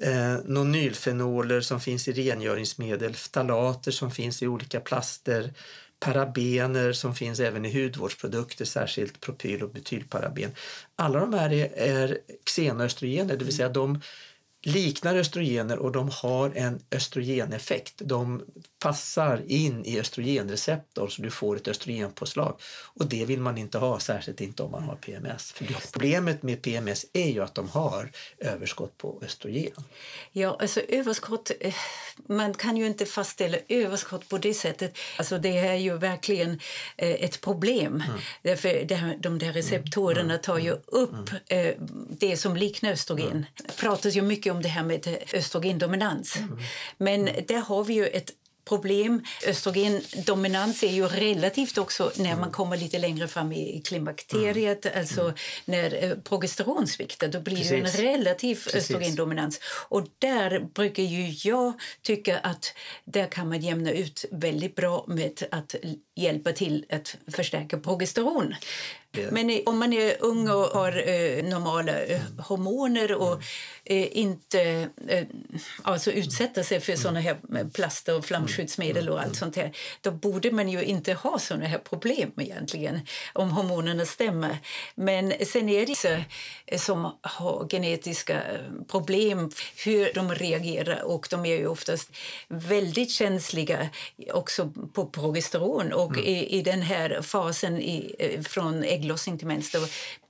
eh, 0.00 0.36
nonylfenoler 0.44 1.60
som 1.60 1.80
finns 1.80 2.08
i 2.08 2.12
rengöringsmedel, 2.12 3.14
ftalater 3.14 3.90
som 3.90 4.10
finns 4.10 4.42
i 4.42 4.46
olika 4.46 4.80
plaster, 4.80 5.52
parabener 6.04 6.92
som 6.92 7.14
finns 7.14 7.40
även 7.40 7.64
i 7.64 7.82
hudvårdsprodukter, 7.82 8.64
särskilt 8.64 9.20
propyl 9.20 9.62
och 9.62 9.70
butylparaben. 9.70 10.50
Alla 10.96 11.20
de 11.20 11.34
här 11.34 11.52
är, 11.52 11.68
är 11.76 12.18
xenoöstrogener, 12.44 13.36
det 13.36 13.44
vill 13.44 13.56
säga 13.56 13.68
de 13.68 14.00
liknar 14.66 15.16
östrogener 15.16 15.78
och 15.78 15.92
de 15.92 16.10
har 16.12 16.52
en 16.54 16.80
östrogeneffekt. 16.90 17.94
De 17.96 18.42
passar 18.78 19.42
in 19.46 19.84
i 19.84 20.00
östrogenreceptor 20.00 21.08
så 21.08 21.22
du 21.22 21.30
får 21.30 21.56
ett 21.56 21.68
östrogenpåslag. 21.68 22.60
Och 22.84 23.06
det 23.06 23.24
vill 23.24 23.40
man 23.40 23.58
inte 23.58 23.78
ha, 23.78 24.00
särskilt 24.00 24.40
inte 24.40 24.62
om 24.62 24.70
man 24.70 24.82
har 24.82 24.96
PMS. 24.96 25.52
För 25.52 25.66
problemet 25.92 26.42
med 26.42 26.62
PMS 26.62 27.06
är 27.12 27.30
ju 27.30 27.42
att 27.42 27.54
de 27.54 27.68
har 27.68 28.10
överskott 28.38 28.98
på 28.98 29.20
östrogen. 29.24 29.84
Ja, 30.32 30.56
alltså 30.60 30.80
överskott, 30.80 31.50
eh, 31.60 31.74
man 32.28 32.54
kan 32.54 32.76
ju 32.76 32.86
inte 32.86 33.06
fastställa 33.06 33.58
överskott 33.68 34.28
på 34.28 34.38
det 34.38 34.54
sättet. 34.54 34.98
Alltså 35.18 35.38
det 35.38 35.58
är 35.58 35.74
ju 35.74 35.98
verkligen 35.98 36.50
eh, 36.96 37.24
ett 37.24 37.40
problem. 37.40 38.02
Mm. 38.06 38.20
Därför 38.42 38.84
de 39.22 39.38
där 39.38 39.52
receptorerna 39.52 40.34
mm. 40.34 40.42
tar 40.42 40.58
ju 40.58 40.68
mm. 40.68 40.82
upp 40.86 41.30
mm. 41.48 41.66
Eh, 41.68 41.74
det 42.08 42.36
som 42.36 42.56
liknar 42.56 42.92
östrogen. 42.92 43.30
Mm. 43.30 43.44
Det 43.56 43.76
pratas 43.76 44.14
ju 44.14 44.22
mycket 44.22 44.53
om 44.54 44.62
det 44.62 44.68
här 44.68 44.84
med 44.84 45.16
östrogendominans. 45.34 46.36
Mm. 46.36 46.58
Men 46.98 47.24
där 47.24 47.60
har 47.60 47.84
vi 47.84 47.94
ju 47.94 48.06
ett 48.06 48.32
problem. 48.64 49.22
Östrogendominans 49.46 50.82
är 50.82 50.92
ju 50.92 51.06
relativt 51.06 51.78
också 51.78 52.12
när 52.16 52.30
man 52.30 52.38
mm. 52.38 52.52
kommer 52.52 52.76
lite 52.76 52.98
längre 52.98 53.28
fram 53.28 53.52
i 53.52 53.82
klimakteriet, 53.84 54.86
mm. 54.86 54.98
alltså 54.98 55.20
mm. 55.20 55.34
när 55.64 56.04
eh, 56.04 56.16
progesteron 56.16 56.86
sviktar, 56.86 57.28
då 57.28 57.40
blir 57.40 57.56
Precis. 57.56 57.70
det 57.70 57.76
en 57.76 58.14
relativ 58.14 58.54
Precis. 58.54 58.74
östrogendominans. 58.74 59.60
Och 59.88 60.06
där 60.18 60.60
brukar 60.74 61.02
ju 61.02 61.50
jag 61.50 61.72
tycka 62.02 62.38
att 62.38 62.74
där 63.04 63.26
kan 63.26 63.48
man 63.48 63.60
jämna 63.60 63.90
ut 63.90 64.24
väldigt 64.30 64.74
bra 64.74 65.04
med 65.08 65.42
att 65.50 65.74
hjälpa 66.16 66.52
till 66.52 66.84
att 66.90 67.16
förstärka 67.32 67.78
progesteron. 67.78 68.54
Men 69.30 69.60
om 69.66 69.78
man 69.78 69.92
är 69.92 70.16
ung 70.20 70.48
och 70.48 70.64
har 70.64 71.08
eh, 71.08 71.44
normala 71.44 72.00
eh, 72.04 72.20
hormoner 72.38 73.14
och 73.14 73.32
mm. 73.32 73.42
eh, 73.84 74.18
inte 74.18 74.88
eh, 75.08 75.26
alltså 75.82 76.10
utsätter 76.10 76.62
sig 76.62 76.80
för 76.80 76.96
såna 76.96 77.20
här 77.20 77.36
plaster 77.72 78.16
och 78.16 78.24
flamskyddsmedel 78.24 79.08
och 79.08 79.18
allt 79.18 79.26
mm. 79.26 79.34
sånt 79.34 79.56
här, 79.56 79.76
då 80.00 80.10
borde 80.10 80.50
man 80.50 80.68
ju 80.68 80.84
inte 80.84 81.12
ha 81.12 81.38
såna 81.38 81.66
här 81.66 81.78
problem 81.78 82.32
egentligen, 82.36 83.00
om 83.32 83.50
hormonerna 83.50 84.06
stämmer. 84.06 84.58
Men 84.94 85.32
sen 85.46 85.68
är 85.68 85.86
det 85.86 85.96
så, 85.96 86.08
eh, 86.66 86.78
som 86.78 87.18
har 87.20 87.68
genetiska 87.70 88.34
eh, 88.34 88.60
problem, 88.88 89.50
hur 89.84 90.12
de 90.14 90.34
reagerar 90.34 91.02
och 91.02 91.26
de 91.30 91.46
är 91.46 91.58
ju 91.58 91.66
oftast 91.66 92.10
väldigt 92.48 93.10
känsliga 93.10 93.88
också 94.32 94.72
på 94.92 95.06
progesteron 95.06 95.92
och 95.92 96.12
mm. 96.12 96.24
i, 96.24 96.58
i 96.58 96.62
den 96.62 96.82
här 96.82 97.22
fasen 97.22 97.80
i, 97.80 98.14
från 98.48 98.82
ägg 98.82 99.03
ägglossning 99.04 99.38
till 99.38 99.46
mens 99.46 99.70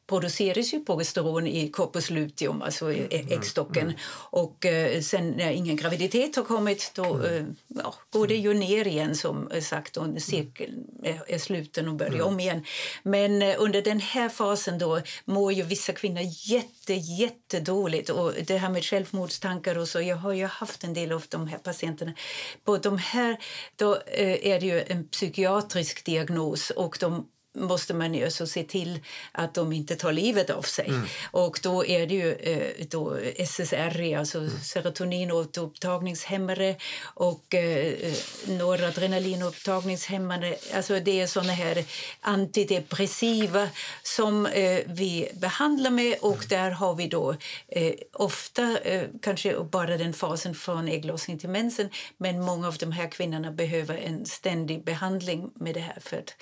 produceras 0.06 0.74
ju 0.74 0.84
progesteron 0.84 1.46
i 1.46 1.68
corpus 1.68 2.10
luteum, 2.10 2.62
alltså 2.62 2.92
i 2.92 3.16
mm, 3.16 3.32
äggstocken. 3.32 3.82
Mm. 3.82 3.98
Och 4.30 4.66
eh, 4.66 5.00
sen 5.00 5.30
när 5.30 5.50
ingen 5.50 5.76
graviditet 5.76 6.36
har 6.36 6.44
kommit 6.44 6.92
då 6.94 7.14
mm. 7.14 7.34
eh, 7.34 7.44
ja, 7.66 7.94
går 8.10 8.26
det 8.26 8.36
ju 8.36 8.54
ner 8.54 8.86
igen 8.86 9.14
som 9.14 9.50
sagt 9.62 9.96
och 9.96 10.22
cirkeln 10.22 10.84
är, 11.02 11.22
är 11.26 11.38
sluten 11.38 11.88
och 11.88 11.94
börjar 11.94 12.22
om 12.22 12.40
igen. 12.40 12.64
Men 13.02 13.42
eh, 13.42 13.54
under 13.58 13.82
den 13.82 14.00
här 14.00 14.28
fasen 14.28 14.78
då 14.78 15.00
mår 15.24 15.52
ju 15.52 15.62
vissa 15.62 15.92
kvinnor 15.92 16.22
jätte, 16.24 16.94
jättedåligt 16.94 18.10
och 18.10 18.32
det 18.46 18.58
här 18.58 18.70
med 18.70 18.84
självmordstankar 18.84 19.78
och 19.78 19.88
så, 19.88 20.00
jag 20.00 20.16
har 20.16 20.32
ju 20.32 20.46
haft 20.46 20.84
en 20.84 20.94
del 20.94 21.12
av 21.12 21.24
de 21.28 21.48
här 21.48 21.58
patienterna. 21.58 22.12
På 22.64 22.76
de 22.76 22.98
här 22.98 23.38
då 23.76 23.94
eh, 23.94 24.46
är 24.46 24.60
det 24.60 24.66
ju 24.66 24.82
en 24.86 25.08
psykiatrisk 25.08 26.04
diagnos 26.04 26.70
och 26.70 26.96
de 27.00 27.26
måste 27.54 27.94
man 27.94 28.14
ju 28.14 28.30
se 28.30 28.62
till 28.62 29.00
att 29.32 29.54
de 29.54 29.72
inte 29.72 29.96
tar 29.96 30.12
livet 30.12 30.50
av 30.50 30.62
sig. 30.62 30.88
Mm. 30.88 31.06
Och 31.30 31.60
då 31.62 31.86
är 31.86 32.06
det 32.06 32.14
ju 32.14 32.32
eh, 32.32 32.86
då 32.90 33.18
SSRI, 33.38 34.14
alltså 34.14 34.38
mm. 34.38 34.50
serotoninåterupptagningshämmare 34.62 36.76
och 37.02 37.54
eh, 37.54 38.12
noradrenalinupptagningshämmare. 38.46 40.56
Alltså 40.74 41.00
det 41.00 41.20
är 41.20 41.26
såna 41.26 41.52
här 41.52 41.84
antidepressiva 42.20 43.68
som 44.02 44.46
eh, 44.46 44.80
vi 44.86 45.28
behandlar 45.34 45.90
med 45.90 46.16
och 46.20 46.34
mm. 46.34 46.46
där 46.48 46.70
har 46.70 46.94
vi 46.94 47.08
då 47.08 47.36
eh, 47.68 47.94
ofta 48.12 48.78
eh, 48.78 49.08
kanske 49.22 49.60
bara 49.60 49.96
den 49.96 50.12
fasen 50.12 50.54
från 50.54 50.88
ägglossning 50.88 51.38
till 51.38 51.48
mensen 51.48 51.88
men 52.16 52.40
många 52.40 52.68
av 52.68 52.76
de 52.76 52.92
här 52.92 53.10
kvinnorna 53.10 53.50
behöver 53.50 53.96
en 53.96 54.26
ständig 54.26 54.84
behandling 54.84 55.50
med 55.54 55.74
det 55.74 55.80
här 55.80 55.98
för 56.00 56.16
att 56.16 56.34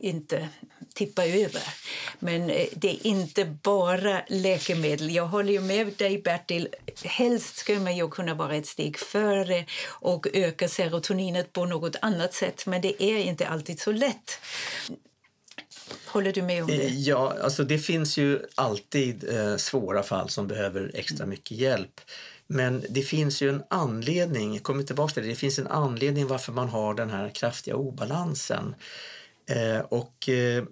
inte 0.00 0.48
tippa 0.94 1.26
över. 1.26 1.62
Men 2.18 2.50
eh, 2.50 2.66
det 2.74 2.90
är 2.90 3.06
inte 3.06 3.44
bara 3.44 4.22
läkemedel. 4.28 5.14
Jag 5.14 5.26
håller 5.26 5.52
ju 5.52 5.60
med 5.60 5.92
dig, 5.92 6.22
Bertil. 6.22 6.68
Helst 7.04 7.56
skulle 7.56 7.80
man 7.80 7.96
ju 7.96 8.08
kunna 8.08 8.34
vara 8.34 8.56
ett 8.56 8.66
steg 8.66 8.98
före 8.98 9.64
och 9.86 10.26
öka 10.32 10.68
serotoninet 10.68 11.52
på 11.52 11.64
något 11.64 11.96
annat 12.02 12.34
sätt, 12.34 12.66
men 12.66 12.80
det 12.80 13.02
är 13.02 13.18
inte 13.18 13.48
alltid 13.48 13.80
så 13.80 13.92
lätt. 13.92 14.40
Håller 16.06 16.32
du 16.32 16.42
med 16.42 16.62
om 16.62 16.68
det? 16.68 16.86
Eh, 16.86 17.00
ja, 17.00 17.36
alltså 17.42 17.64
det 17.64 17.78
finns 17.78 18.16
ju 18.16 18.40
alltid 18.54 19.28
eh, 19.28 19.56
svåra 19.56 20.02
fall 20.02 20.28
som 20.28 20.46
behöver 20.46 20.90
extra 20.94 21.26
mycket 21.26 21.58
hjälp. 21.58 22.00
Men 22.46 22.84
det 22.88 23.02
finns 23.02 23.42
ju 23.42 23.48
en 23.48 23.62
anledning, 23.70 24.58
kommer 24.58 24.82
tillbaka 24.82 25.14
till 25.14 25.22
det, 25.22 25.28
det 25.28 25.34
finns 25.34 25.58
en 25.58 25.66
anledning 25.66 26.26
varför 26.26 26.52
man 26.52 26.68
har 26.68 26.94
den 26.94 27.10
här 27.10 27.28
kraftiga 27.28 27.76
obalansen. 27.76 28.74
Eh, 29.46 29.80
och 29.80 30.28
eh, 30.28 30.64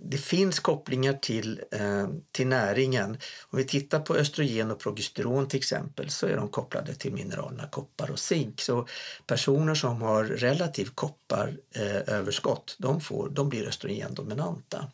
det 0.00 0.16
finns 0.18 0.60
kopplingar 0.60 1.12
till, 1.12 1.60
eh, 1.70 2.08
till 2.32 2.46
näringen. 2.46 3.18
Om 3.50 3.58
vi 3.58 3.64
tittar 3.64 4.00
på 4.00 4.16
östrogen 4.16 4.70
och 4.70 4.78
progesteron 4.78 5.48
till 5.48 5.58
exempel 5.58 6.10
så 6.10 6.26
är 6.26 6.36
de 6.36 6.48
kopplade 6.48 6.94
till 6.94 7.12
mineralerna 7.12 7.66
koppar 7.66 8.10
och 8.10 8.18
zink. 8.18 8.60
Så 8.60 8.86
personer 9.26 9.74
som 9.74 10.02
har 10.02 10.24
relativt 10.24 10.94
kopparöverskott 10.96 12.76
de, 12.78 13.00
får, 13.00 13.28
de 13.28 13.48
blir 13.48 13.68
östrogendominanta. 13.68 14.86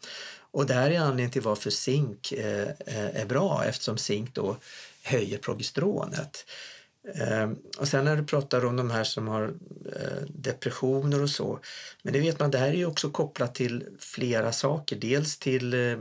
Och 0.50 0.66
det 0.66 0.74
här 0.74 0.90
är 0.90 1.00
anledningen 1.00 1.30
till 1.30 1.42
varför 1.42 1.70
zink 1.70 2.32
är 2.32 3.26
bra 3.26 3.64
eftersom 3.64 3.98
zink 3.98 4.34
då 4.34 4.56
höjer 5.02 5.38
progesteronet. 5.38 6.44
Ehm, 7.14 7.56
och 7.78 7.88
sen 7.88 8.04
när 8.04 8.16
du 8.16 8.24
pratar 8.24 8.64
om 8.64 8.76
de 8.76 8.90
här 8.90 9.04
som 9.04 9.28
har 9.28 9.54
eh, 9.96 10.22
depressioner 10.28 11.22
och 11.22 11.30
så. 11.30 11.60
Men 12.02 12.12
det 12.12 12.20
vet 12.20 12.40
man, 12.40 12.50
det 12.50 12.58
här 12.58 12.68
är 12.68 12.72
ju 12.72 12.86
också 12.86 13.10
kopplat 13.10 13.54
till 13.54 13.84
flera 13.98 14.52
saker. 14.52 14.96
Dels 14.96 15.38
till 15.38 15.74
eh, 15.74 15.98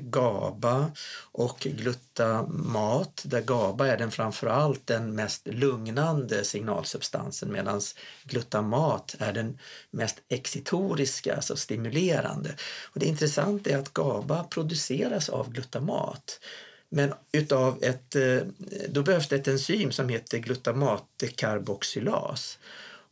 GABA 0.00 0.90
och 1.32 1.58
glutamat 1.60 3.22
där 3.26 3.40
GABA 3.40 3.88
är 3.88 3.96
den 3.96 4.10
framförallt 4.10 4.86
den 4.86 5.14
mest 5.14 5.46
lugnande 5.46 6.44
signalsubstansen 6.44 7.52
medan 7.52 7.80
glutamat 8.24 9.16
är 9.18 9.32
den 9.32 9.58
mest 9.90 10.20
excitoriska, 10.28 11.36
alltså 11.36 11.56
stimulerande. 11.56 12.54
Och 12.84 13.00
det 13.00 13.06
intressanta 13.06 13.70
är 13.70 13.78
att 13.78 13.92
GABA 13.92 14.44
produceras 14.44 15.28
av 15.28 15.52
glutamat. 15.52 16.40
Men 16.88 17.14
utav 17.32 17.84
ett, 17.84 18.16
eh, 18.16 18.38
då 18.88 19.02
behövs 19.02 19.28
det 19.28 19.36
ett 19.36 19.48
enzym 19.48 19.92
som 19.92 20.08
heter 20.08 20.38
glutamatdekarboxylas. 20.38 22.58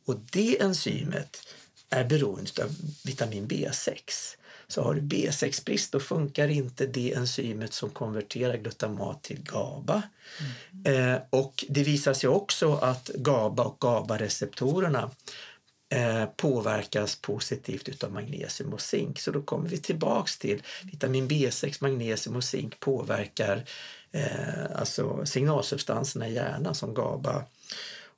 Och 0.04 0.16
det 0.33 0.61
enzymet 0.61 1.49
är 1.90 2.04
beroende 2.04 2.64
av 2.64 2.71
vitamin 3.04 3.49
B6. 3.49 4.37
Så 4.69 4.83
har 4.83 4.95
du 4.95 5.00
B6-brist 5.00 5.93
då 5.93 6.00
funkar 6.00 6.49
inte 6.49 6.87
det 6.87 7.12
enzymet 7.12 7.73
som 7.73 7.90
konverterar 7.90 8.57
glutamat 8.57 9.23
till 9.23 9.43
GABA. 9.43 10.02
Mm. 10.85 11.14
Eh, 11.14 11.21
och 11.31 11.64
det 11.69 11.83
visar 11.83 12.14
sig 12.14 12.28
också 12.28 12.75
att 12.75 13.11
GABA 13.14 13.64
och 13.64 13.76
GABA-receptorerna 13.81 15.11
Eh, 15.88 16.26
påverkas 16.26 17.17
positivt 17.17 18.05
av 18.05 18.12
magnesium 18.12 18.73
och 18.73 18.81
zink. 18.81 19.21
Så 19.21 19.31
då 19.31 19.43
kommer 19.43 19.69
vi 19.69 19.79
tillbaks 19.79 20.38
till 20.38 20.62
vitamin 20.83 21.29
B6, 21.29 21.79
magnesium 21.81 22.37
och 22.37 22.45
zink 22.45 22.81
påverkar 22.81 23.64
eh, 24.12 24.64
alltså 24.75 25.26
signalsubstanserna 25.26 26.29
i 26.29 26.35
hjärnan 26.35 26.75
som 26.75 26.95
GABA 26.95 27.45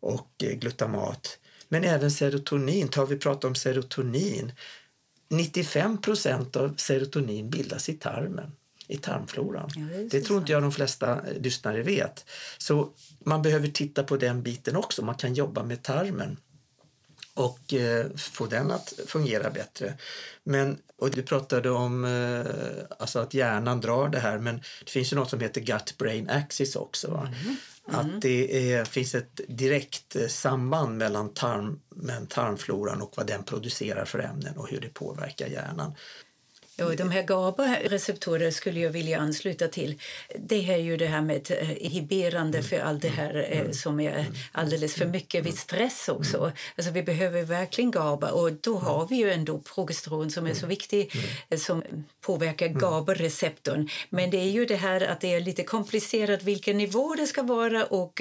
och 0.01 0.31
eh, 0.43 0.53
glutamat. 0.53 1.39
Men 1.69 1.85
även 1.85 2.11
serotonin, 2.11 2.89
tar 2.89 3.07
vi 3.07 3.17
prata 3.17 3.47
om 3.47 3.55
serotonin. 3.55 4.53
95 5.29 6.01
procent 6.01 6.57
av 6.57 6.75
serotonin 6.77 7.51
bildas 7.51 7.89
i 7.89 7.95
tarmen 7.95 8.53
i 8.89 8.97
tarmfloran. 8.97 9.71
Ja, 9.77 9.83
det, 9.83 10.09
det 10.09 10.21
tror 10.21 10.39
inte 10.39 10.53
jag 10.53 10.63
de 10.63 10.73
flesta 10.73 11.21
lyssnare 11.41 11.83
vet. 11.83 12.25
Så 12.59 12.91
man 13.19 13.43
behöver 13.43 13.69
titta 13.69 14.03
på 14.03 14.17
den 14.17 14.43
biten 14.43 14.77
också. 14.77 15.05
Man 15.05 15.15
kan 15.15 15.35
jobba 15.35 15.63
med 15.63 15.83
tarmen 15.83 16.37
och 17.37 17.75
eh, 17.75 18.07
få 18.17 18.47
den 18.47 18.71
att 18.71 18.93
fungera 19.07 19.51
bättre. 19.51 19.95
Men, 20.45 20.79
och 20.99 21.11
du 21.11 21.23
pratade 21.23 21.71
om 21.71 22.05
eh, 22.05 22.97
alltså 22.99 23.19
att 23.19 23.35
hjärnan 23.35 23.81
drar 23.81 24.09
det 24.09 24.19
här 24.19 24.39
men 24.39 24.63
det 24.85 24.91
finns 24.91 25.13
ju 25.13 25.17
något 25.17 25.31
som 25.31 25.41
heter 25.41 25.61
gut-brain 25.61 26.31
axis 26.31 26.77
också. 26.77 27.09
Mm. 27.09 27.57
Mm. 27.89 28.01
Att 28.01 28.23
det 28.23 28.73
är, 28.73 28.85
finns 28.85 29.15
ett 29.15 29.41
direkt 29.49 30.17
eh, 30.17 30.27
samband 30.27 30.99
mellan 30.99 31.35
tarmen, 31.35 32.27
tarmfloran 32.29 33.03
och 33.03 33.13
vad 33.17 33.27
den 33.27 33.45
producerar 33.45 34.05
för 34.05 34.19
ämnen 34.19 34.57
och 34.57 34.69
hur 34.69 34.81
det 34.81 34.89
påverkar 34.89 35.47
hjärnan. 35.47 35.93
Ja, 36.79 36.95
de 36.95 37.11
här 37.11 37.23
GABA-receptorer 37.23 38.51
skulle 38.51 38.81
jag 38.81 38.91
vilja 38.91 39.19
ansluta 39.19 39.69
till. 39.69 40.01
Det 40.39 40.73
är 40.73 40.77
ju 40.77 40.97
det 40.97 41.07
här 41.07 41.21
med 41.21 41.51
eh, 41.51 41.87
inhiberande 41.87 42.63
för 42.63 42.79
allt 42.79 43.03
det 43.03 43.09
här 43.09 43.47
eh, 43.51 43.71
som 43.71 44.01
är 44.01 44.27
alldeles 44.53 44.95
för 44.95 45.07
mycket 45.07 45.47
vid 45.47 45.59
stress 45.59 46.09
också. 46.09 46.53
Alltså 46.77 46.93
vi 46.93 47.03
behöver 47.03 47.43
verkligen 47.43 47.91
GABA. 47.91 48.31
Och 48.31 48.53
då 48.53 48.79
har 48.79 49.09
vi 49.09 49.17
ju 49.17 49.31
ändå 49.31 49.59
progesteron 49.59 50.31
som 50.31 50.47
är 50.47 50.55
så 50.55 50.67
viktig 50.67 51.13
eh, 51.49 51.59
som 51.59 51.83
påverkar 52.21 52.69
GABA-receptorn. 52.69 53.89
Men 54.11 54.31
det 54.31 54.39
är 54.39 54.51
ju 54.51 54.67
det 54.67 54.77
här 54.77 55.01
att 55.01 55.21
det 55.21 55.35
är 55.35 55.41
lite 55.41 55.63
komplicerat 55.63 56.43
vilken 56.43 56.79
nivå 56.79 57.15
det 57.15 57.27
ska 57.27 57.43
vara 57.43 57.85
och 57.85 58.21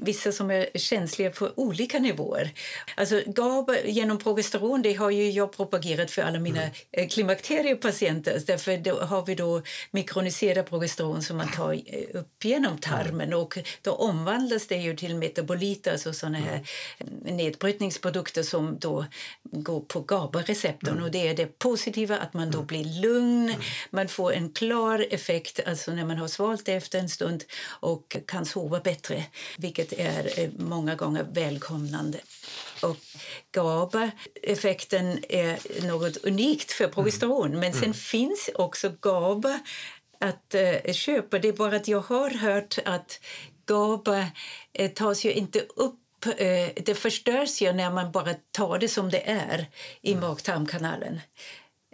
vissa 0.00 0.32
som 0.32 0.50
är 0.50 0.68
känsliga 0.74 1.30
på 1.30 1.50
olika 1.54 1.98
nivåer. 1.98 2.50
Alltså 2.96 3.22
GABA 3.26 3.80
genom 3.84 4.18
progesteron, 4.18 4.82
det 4.82 4.92
har 4.92 5.10
ju 5.10 5.30
jag 5.30 5.52
propagerat 5.52 6.10
för 6.10 6.22
alla 6.22 6.38
mina 6.38 6.60
klimat 7.10 7.29
bakteriepatienter 7.30 8.42
därför 8.46 8.76
då 8.76 9.00
har 9.00 9.26
vi 9.26 9.34
då 9.34 9.62
mikroniserad 9.90 10.66
progesteron 10.66 11.22
som 11.22 11.36
man 11.36 11.52
tar 11.52 11.72
eh, 11.72 12.20
upp 12.20 12.44
genom 12.44 12.78
tarmen. 12.78 13.34
Och 13.34 13.58
då 13.82 13.92
omvandlas 13.92 14.66
det 14.66 14.76
ju 14.76 14.96
till 14.96 15.14
metaboliter, 15.14 15.92
alltså 15.92 16.12
såna 16.12 16.38
här 16.38 16.60
nedbrytningsprodukter 17.24 18.42
som 18.42 18.78
då 18.78 19.04
går 19.42 19.80
på 19.80 20.00
GABA-receptorn. 20.00 21.02
Och 21.02 21.10
det 21.10 21.28
är 21.28 21.34
det 21.34 21.58
positiva 21.58 22.18
att 22.18 22.34
man 22.34 22.50
då 22.50 22.62
blir 22.62 22.84
lugn, 23.02 23.54
man 23.90 24.08
får 24.08 24.32
en 24.32 24.52
klar 24.52 25.06
effekt 25.10 25.60
alltså 25.66 25.92
när 25.92 26.04
man 26.04 26.18
har 26.18 26.28
svalt 26.28 26.68
efter 26.68 26.98
en 26.98 27.08
stund 27.08 27.44
och 27.66 28.16
kan 28.26 28.46
sova 28.46 28.80
bättre, 28.80 29.24
vilket 29.58 29.92
är 29.92 30.40
eh, 30.40 30.50
många 30.58 30.94
gånger 30.94 31.26
välkomnande. 31.32 32.18
Och 32.82 32.96
GABA-effekten 33.52 35.24
är 35.28 35.86
något 35.86 36.16
unikt 36.16 36.72
för 36.72 36.88
progesteron. 36.88 37.60
Men 37.60 37.72
sen 37.72 37.82
mm. 37.82 37.94
finns 37.94 38.50
också 38.54 38.92
GABA 39.00 39.60
att 40.20 40.54
eh, 40.54 40.92
köpa. 40.92 41.38
Det 41.38 41.48
är 41.48 41.52
bara 41.52 41.76
att 41.76 41.88
jag 41.88 42.00
har 42.00 42.30
hört 42.30 42.78
att 42.84 43.20
GABA 43.66 44.26
eh, 44.72 44.90
tas 44.90 45.24
ju 45.24 45.32
inte 45.32 45.60
upp 45.60 46.00
eh, 46.26 46.82
det 46.84 46.94
förstörs 46.94 47.62
ju 47.62 47.72
när 47.72 47.90
man 47.90 48.12
bara 48.12 48.34
tar 48.50 48.78
det 48.78 48.88
som 48.88 49.10
det 49.10 49.30
är 49.30 49.66
i 50.02 50.12
mm. 50.12 50.24
mag-tarmkanalen. 50.24 51.20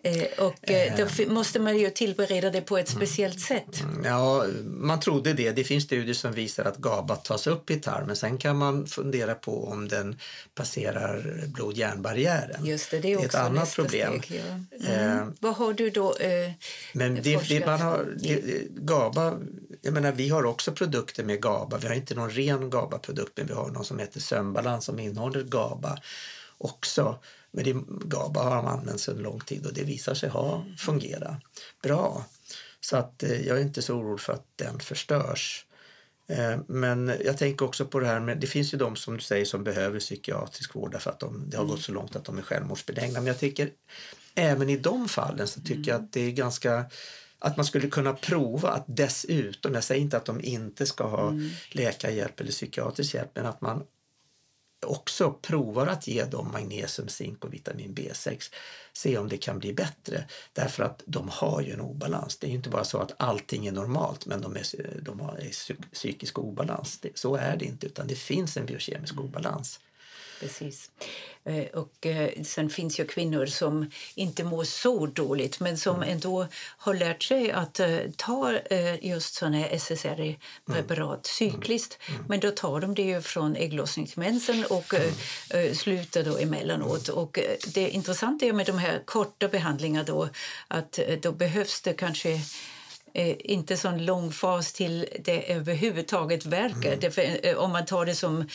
Eh, 0.07 0.45
och 0.45 0.71
eh, 0.71 0.97
då 0.97 1.33
måste 1.33 1.61
man 1.61 1.79
ju 1.79 1.91
tillbereda 1.91 2.51
det 2.51 2.61
på 2.61 2.79
ett 2.79 2.89
speciellt 2.89 3.41
sätt. 3.41 3.81
Mm, 3.81 4.05
ja, 4.05 4.45
man 4.65 5.01
trodde 5.01 5.33
det. 5.33 5.53
Det 5.53 5.65
finns 5.65 5.85
studier 5.85 6.15
som 6.15 6.33
visar 6.33 6.65
att 6.65 6.77
GABA 6.77 7.17
tas 7.17 7.47
upp 7.47 7.71
i 7.71 7.77
tarmen. 7.77 8.17
Sen 8.17 8.39
kan 8.39 8.57
man 8.57 8.87
fundera 8.87 9.35
på 9.35 9.69
om 9.69 9.89
den 9.89 10.19
passerar 10.55 11.45
blod-hjärnbarriären. 11.47 12.67
Just 12.67 12.91
det, 12.91 12.99
det 12.99 13.13
är, 13.13 13.17
det 13.17 13.23
är 13.23 13.27
ett 13.27 13.35
annat 13.35 13.75
problem. 13.75 14.23
Steg, 14.23 14.43
ja. 14.71 14.87
mm. 14.89 15.19
eh, 15.19 15.27
Vad 15.41 15.55
har 15.55 15.73
du 15.73 15.91
då 15.91 16.17
eh, 16.17 16.51
Men 16.93 17.15
det, 17.15 17.49
det, 17.49 17.67
man 17.67 17.81
har, 17.81 18.07
det, 18.17 18.43
GABA, 18.71 19.35
jag 19.83 19.95
menar, 19.95 20.13
vi 20.13 20.29
har 20.29 20.45
också 20.45 20.73
produkter 20.73 21.25
med 21.25 21.43
GABA. 21.43 21.79
Vi 21.79 21.89
har 21.89 21.95
inte 21.95 22.15
någon 22.15 22.31
ren 22.31 22.71
GABA-produkt 22.71 23.33
men 23.37 23.47
vi 23.47 23.53
har 23.53 23.69
någon 23.69 23.85
som 23.85 23.99
heter 23.99 24.21
Sömnbalans 24.21 24.85
som 24.85 24.99
innehåller 24.99 25.43
GABA 25.43 25.99
också. 26.59 27.19
Men 27.57 27.65
det, 27.65 27.77
GABA 28.05 28.43
har 28.43 28.71
använts 28.71 29.09
en 29.09 29.17
lång 29.17 29.41
tid 29.41 29.67
och 29.67 29.75
det 29.75 29.85
visar 29.85 30.15
sig 30.15 30.29
ha 30.29 30.65
fungerat 30.79 31.37
bra. 31.83 32.25
Så 32.81 32.97
att 32.97 33.23
eh, 33.23 33.47
jag 33.47 33.59
är 33.59 33.63
inte 33.63 33.83
så 33.83 33.95
orolig 33.95 34.21
för 34.21 34.33
att 34.33 34.47
den 34.57 34.81
förstörs. 34.81 35.67
Eh, 36.29 36.59
men 36.67 37.13
jag 37.25 37.39
tänker 37.39 37.65
också 37.65 37.87
på 37.87 38.01
det 38.01 38.07
här 38.07 38.21
med, 38.21 38.39
det 38.39 38.47
finns 38.47 38.75
ju 38.75 38.79
de 38.79 38.97
som 38.97 39.15
du 39.15 39.21
säger 39.21 39.45
som 39.45 39.65
behöver 39.65 40.01
psykiatrisk 40.01 40.75
vård 40.75 40.93
därför 40.93 41.11
att 41.11 41.21
de, 41.21 41.51
det 41.51 41.57
har 41.57 41.65
gått 41.65 41.81
så 41.81 41.93
långt 41.93 42.17
att 42.17 42.25
de 42.25 42.39
är 42.39 42.43
självmordsbenägna. 42.43 43.21
Men 43.21 43.27
jag 43.27 43.39
tycker 43.39 43.71
även 44.35 44.71
i 44.71 44.77
de 44.77 45.09
fallen 45.09 45.47
så 45.47 45.61
tycker 45.61 45.91
jag 45.91 46.01
att 46.01 46.13
det 46.13 46.21
är 46.21 46.31
ganska 46.31 46.85
att 47.39 47.57
man 47.57 47.67
skulle 47.67 47.89
kunna 47.89 48.13
prova 48.13 48.71
att 48.71 48.85
dessutom, 48.87 49.75
jag 49.75 49.85
säger 49.85 50.01
inte 50.01 50.17
att 50.17 50.25
de 50.25 50.41
inte 50.45 50.87
ska 50.87 51.05
ha 51.05 51.29
mm. 51.29 51.51
läkarhjälp 51.71 52.41
eller 52.41 52.51
psykiatrisk 52.51 53.15
hjälp, 53.15 53.31
men 53.35 53.47
att 53.47 53.61
man 53.61 53.83
också 54.85 55.33
provar 55.33 55.87
att 55.87 56.07
ge 56.07 56.25
dem 56.25 56.53
magnesium, 56.53 57.09
zink 57.09 57.45
och 57.45 57.55
vitamin 57.55 57.95
B6. 57.95 58.53
Se 58.93 59.19
om 59.19 59.29
det 59.29 59.37
kan 59.37 59.59
bli 59.59 59.73
bättre. 59.73 60.25
Därför 60.53 60.83
att 60.83 61.03
de 61.07 61.29
har 61.29 61.61
ju 61.61 61.73
en 61.73 61.81
obalans. 61.81 62.37
Det 62.37 62.47
är 62.47 62.51
inte 62.51 62.71
bara 62.71 62.85
så 62.85 62.99
att 62.99 63.15
allting 63.17 63.67
är 63.67 63.73
normalt 63.73 64.27
men 64.27 64.41
de, 64.41 64.57
är, 64.57 65.01
de 65.03 65.21
har 65.21 65.41
psykisk 65.93 66.39
obalans. 66.39 67.01
så 67.15 67.37
är 67.37 67.57
det 67.57 67.65
inte 67.65 67.87
utan 67.87 68.07
det 68.07 68.15
finns 68.15 68.57
en 68.57 68.67
biokemisk 68.67 69.21
obalans. 69.21 69.81
Precis. 70.41 70.91
Eh, 71.47 71.67
och 71.67 72.07
eh, 72.07 72.43
sen 72.43 72.71
finns 72.71 73.01
ju 73.01 73.07
kvinnor 73.07 73.47
som 73.47 73.91
inte 74.15 74.45
mår 74.45 74.65
så 74.65 75.07
dåligt 75.07 75.61
men 75.61 75.79
som 75.79 75.97
mm. 75.97 76.09
ändå 76.09 76.47
har 76.55 76.95
lärt 76.95 77.23
sig 77.23 77.51
att 77.51 77.81
eh, 77.81 77.99
ta 78.17 78.59
just 79.01 79.35
såna 79.35 79.57
här 79.57 79.69
SSRI-preparat 79.79 81.09
mm. 81.09 81.21
cykliskt. 81.25 81.99
Mm. 82.09 82.25
Men 82.29 82.41
då 82.41 82.51
tar 82.51 82.81
de 82.81 82.95
det 82.95 83.03
ju 83.03 83.23
från 83.23 83.57
ägglossningsmensen 83.57 84.65
och 84.65 84.95
slutar 85.73 86.23
då 86.23 86.39
emellanåt. 86.39 87.09
Och 87.09 87.39
det 87.75 87.89
intressanta 87.89 88.47
är 88.47 88.53
med 88.53 88.67
de 88.67 88.79
här 88.79 89.03
korta 89.05 89.49
behandlingarna 89.49 90.05
då 90.05 90.29
att 90.69 90.99
då 91.23 91.33
behövs 91.33 91.81
det 91.81 91.93
kanske 91.93 92.41
eh, 93.17 93.37
inte 93.39 93.77
sån 93.77 94.05
lång 94.05 94.33
fas 94.33 94.73
till 94.73 95.07
det 95.19 95.53
överhuvudtaget 95.53 96.47
verkar. 96.47 96.89
Mm. 96.89 97.01
Därför, 97.01 97.47
eh, 97.47 97.57
om 97.57 97.73
man 97.73 97.87
tar 97.87 98.07
det 98.07 98.15
som 98.15 98.41
eh, 98.41 98.47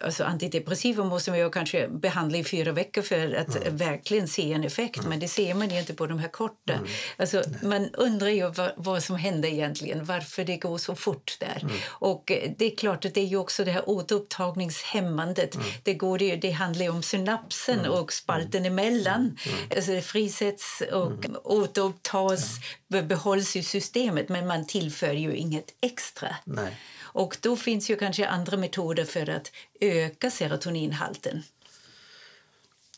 alltså 0.00 0.24
antidepressiva 0.24 1.04
måste 1.04 1.30
man 1.30 1.40
ju 1.40 1.50
kanske 1.50 1.88
behandla 1.88 2.38
i 2.38 2.44
fyra 2.44 2.72
veckor 2.72 3.02
för 3.02 3.34
att 3.34 3.56
mm. 3.56 3.76
verkligen 3.76 4.28
se 4.28 4.52
en 4.52 4.64
effekt, 4.64 4.98
mm. 4.98 5.10
men 5.10 5.20
det 5.20 5.28
ser 5.28 5.54
man 5.54 5.70
inte 5.70 5.94
på 5.94 6.06
de 6.06 6.18
här 6.18 6.28
korta. 6.28 6.72
Mm. 6.72 6.86
Alltså, 7.16 7.42
man 7.62 7.90
undrar 7.94 8.28
ju 8.28 8.50
vad, 8.50 8.72
vad, 8.76 9.02
som 9.02 9.16
händer 9.16 9.48
egentligen, 9.48 10.04
varför 10.04 10.44
det 10.44 10.56
går 10.56 10.78
så 10.78 10.94
fort 10.94 11.36
där. 11.40 11.58
Mm. 11.62 11.74
Och 11.88 12.30
eh, 12.30 12.50
det 12.58 12.72
är 12.72 12.76
klart 12.76 13.04
att 13.04 13.14
det 13.14 13.20
är 13.20 13.26
ju 13.26 13.36
också 13.36 13.64
det 13.64 13.70
här 13.70 13.88
återupptagningshämmandet. 13.88 15.54
Mm. 15.54 15.66
Det, 15.82 15.94
går 15.94 16.18
det, 16.18 16.36
det 16.36 16.50
handlar 16.50 16.84
ju 16.84 16.90
om 16.90 17.02
synapsen 17.02 17.86
och 17.86 18.12
spalten 18.12 18.66
emellan. 18.66 19.38
Alltså 19.76 19.92
det 19.92 20.02
frisätts 20.02 20.82
och 20.92 21.24
mm. 21.24 21.36
återupptas, 21.44 22.56
behålls 22.88 23.56
i 23.56 23.62
systemet 23.62 23.99
men 24.28 24.46
man 24.46 24.66
tillför 24.66 25.12
ju 25.12 25.36
inget 25.36 25.74
extra. 25.80 26.36
Nej. 26.44 26.76
Och 27.12 27.36
då 27.40 27.56
finns 27.56 27.90
ju 27.90 27.96
kanske 27.96 28.26
andra 28.26 28.56
metoder 28.56 29.04
för 29.04 29.30
att 29.30 29.52
öka 29.80 30.30
serotoninhalten. 30.30 31.42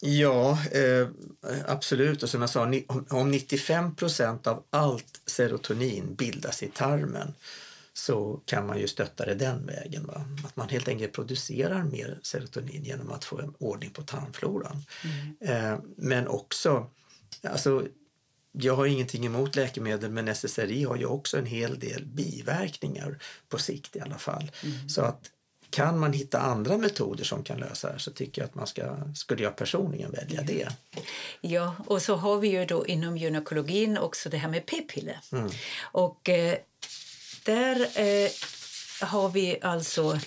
Ja, 0.01 0.59
eh, 0.73 1.09
absolut. 1.67 2.23
Och 2.23 2.29
som 2.29 2.41
jag 2.41 2.51
sa, 2.51 2.63
om 2.63 3.33
95% 3.33 4.49
av 4.49 4.65
allt 4.71 5.21
serotonin 5.27 6.15
bildas 6.15 6.63
i 6.63 6.69
tarmen 6.69 7.35
så 7.95 8.41
kan 8.45 8.67
man 8.67 8.79
ju 8.79 8.89
stötta 8.89 9.27
det 9.27 9.35
den 9.35 9.67
vägen. 9.67 10.07
Va? 10.07 10.25
Att 10.45 10.57
man 10.57 10.69
helt 10.69 10.89
enkelt 10.89 11.13
producerar 11.13 11.85
mer 11.85 12.19
serotonin 12.23 12.85
genom 12.85 13.13
att 13.13 13.25
få 13.25 13.41
en 13.41 13.55
ordning 13.59 13.91
på 13.91 14.03
tarmfloran. 14.03 14.85
Mm. 15.05 15.73
Eh, 15.73 15.79
men 15.97 16.29
också, 16.29 16.91
alltså, 17.43 17.87
jag 18.53 18.77
har 18.77 18.87
ingenting 18.87 19.27
emot 19.27 19.57
läkemedel 19.57 20.11
men 20.11 20.29
SSRI 20.29 20.85
har 20.85 20.97
ju 20.97 21.07
också 21.07 21.39
en 21.39 21.47
hel 21.47 21.79
del 21.79 22.05
biverkningar 22.05 23.19
på 23.49 23.59
sikt 23.59 23.97
i 23.97 24.01
alla 24.01 24.19
fall. 24.19 24.51
Mm. 24.63 24.89
Så 24.89 25.03
att 25.03 25.31
kan 25.71 25.99
man 25.99 26.13
hitta 26.13 26.41
andra 26.41 26.79
metoder 26.79 27.25
som 27.25 27.45
kan 27.45 27.59
lösa 27.59 27.93
det 27.93 27.99
så 27.99 28.11
tycker 28.11 28.43
jag 28.43 28.49
att 28.49 28.55
man 28.55 28.67
ska, 28.67 28.97
skulle 29.15 29.43
jag 29.43 29.57
personligen 29.57 30.11
välja 30.11 30.43
det. 30.43 30.69
Ja, 31.41 31.75
och 31.87 32.03
så 32.03 32.15
har 32.15 32.39
vi 32.39 32.49
ju 32.49 32.65
då 32.65 32.87
inom 32.87 33.17
gynekologin 33.17 33.99
också 33.99 34.29
det 34.29 34.37
här 34.37 34.49
med 34.49 34.67
p-piller. 34.67 35.19
Mm. 35.33 35.51
Och 35.83 36.29
eh, 36.29 36.59
där 37.45 37.81
eh, 37.81 38.31
har 39.01 39.29
vi 39.29 39.59
alltså 39.63 40.19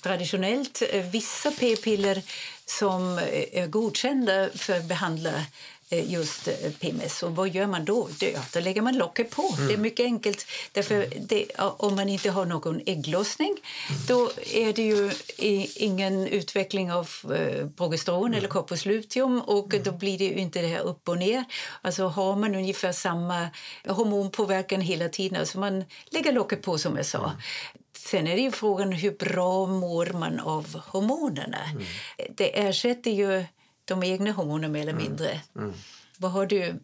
traditionellt 0.00 0.82
eh, 0.90 1.04
vissa 1.10 1.50
p-piller 1.50 2.22
som 2.66 3.18
eh, 3.18 3.62
är 3.62 3.66
godkända 3.66 4.48
för 4.54 4.76
att 4.76 4.84
behandla 4.84 5.30
Eh, 5.30 5.73
just 5.90 6.48
eh, 6.48 6.54
PMS. 6.80 7.22
Och 7.22 7.36
vad 7.36 7.48
gör 7.48 7.66
man 7.66 7.84
då? 7.84 8.08
Då 8.52 8.60
lägger 8.60 8.82
man 8.82 8.96
locket 8.96 9.30
på. 9.30 9.42
Mm. 9.42 9.56
Det 9.56 9.72
är 9.72 9.74
mm. 9.74 9.82
mycket 9.82 10.04
enkelt. 10.04 10.46
Därför 10.72 11.06
det, 11.18 11.46
om 11.58 11.94
man 11.94 12.08
inte 12.08 12.30
har 12.30 12.44
någon 12.44 12.80
ägglossning 12.86 13.48
mm. 13.48 14.00
då 14.08 14.30
är 14.52 14.72
det 14.72 14.82
ju 14.82 15.12
ingen 15.76 16.26
utveckling 16.26 16.92
av 16.92 17.10
eh, 17.24 17.68
progesteron 17.68 18.26
mm. 18.26 18.38
eller 18.38 18.48
korpusluteum 18.48 19.40
och 19.40 19.74
då 19.84 19.92
blir 19.92 20.18
det 20.18 20.24
inte 20.24 20.60
det 20.60 20.68
här 20.68 20.80
upp 20.80 21.08
och 21.08 21.18
ner. 21.18 21.44
Alltså 21.82 22.06
har 22.06 22.36
man 22.36 22.54
ungefär 22.54 22.92
samma 22.92 23.48
hormonpåverkan 23.86 24.80
hela 24.80 25.08
tiden, 25.08 25.40
alltså 25.40 25.58
man 25.58 25.84
lägger 26.06 26.32
locket 26.32 26.62
på 26.62 26.78
som 26.78 26.96
jag 26.96 27.06
sa. 27.06 27.18
Mm. 27.18 27.36
Sen 27.96 28.26
är 28.26 28.36
det 28.36 28.42
ju 28.42 28.50
frågan 28.50 28.92
hur 28.92 29.10
bra 29.10 29.66
mår 29.66 30.06
man 30.06 30.40
av 30.40 30.80
hormonerna. 30.86 31.58
Mm. 31.70 31.84
Det 32.36 32.60
ersätter 32.60 33.10
ju 33.10 33.44
de 33.84 34.02
egna 34.02 34.32
hormonerna 34.32 34.72
mer 34.72 34.80
eller 34.80 34.92
mm. 34.92 35.04
mindre. 35.04 35.40
Mm. 35.56 35.72
Vad 36.18 36.30
har 36.30 36.46
du 36.46 36.74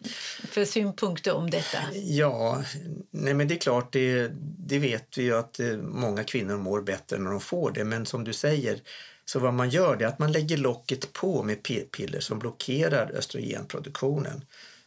för 0.48 0.64
synpunkter 0.64 1.34
om 1.34 1.50
detta? 1.50 1.78
Ja, 1.92 2.62
nej 3.10 3.34
men 3.34 3.48
det 3.48 3.54
är 3.54 3.58
klart, 3.58 3.92
det, 3.92 4.30
det 4.58 4.78
vet 4.78 5.18
vi 5.18 5.22
ju 5.22 5.36
att 5.36 5.60
eh, 5.60 5.76
många 5.76 6.24
kvinnor 6.24 6.56
mår 6.56 6.82
bättre 6.82 7.18
när 7.18 7.30
de 7.30 7.40
får 7.40 7.70
det. 7.72 7.84
Men 7.84 8.06
som 8.06 8.24
du 8.24 8.32
säger, 8.32 8.80
så 9.24 9.38
vad 9.38 9.54
man 9.54 9.70
gör 9.70 10.02
är 10.02 10.06
att 10.06 10.18
man 10.18 10.32
lägger 10.32 10.56
locket 10.56 11.12
på 11.12 11.42
med 11.42 11.62
p-piller 11.62 12.20
som 12.20 12.38
blockerar 12.38 13.12
östrogenproduktionen. 13.14 14.44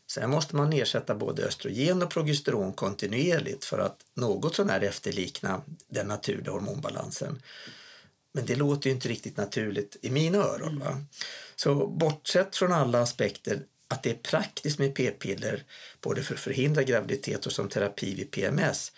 Sen 0.08 0.30
måste 0.30 0.56
man 0.56 0.73
ersätta 0.73 1.15
både 1.15 1.43
östrogen 1.43 2.04
och 2.04 2.10
progesteron 2.10 2.73
kontinuerligt 2.73 3.65
för 3.65 3.80
att 3.80 3.97
något 4.13 4.56
sånär 4.56 4.82
efterlikna 4.82 5.62
den 5.88 6.08
naturliga 6.08 6.52
hormonbalansen. 6.52 7.41
Men 8.34 8.45
det 8.45 8.56
låter 8.56 8.89
ju 8.89 8.95
inte 8.95 9.10
riktigt 9.10 9.38
naturligt 9.38 9.97
i 10.02 10.10
mina 10.10 10.38
öron. 10.38 10.80
Va? 10.80 10.97
Så 11.63 11.88
bortsett 11.88 12.56
från 12.56 12.71
alla 12.71 13.02
aspekter 13.02 13.60
att 13.88 14.04
det 14.04 14.10
är 14.10 14.15
praktiskt 14.15 14.80
med 14.80 14.95
p-piller 14.95 15.63
både 16.02 16.23
för 16.23 16.34
att 16.34 16.39
förhindra 16.39 16.84
graviditet 16.84 17.45
och 17.45 17.52
som 17.52 17.69
terapi 17.69 18.15
vid 18.15 18.32
PMS 18.32 18.91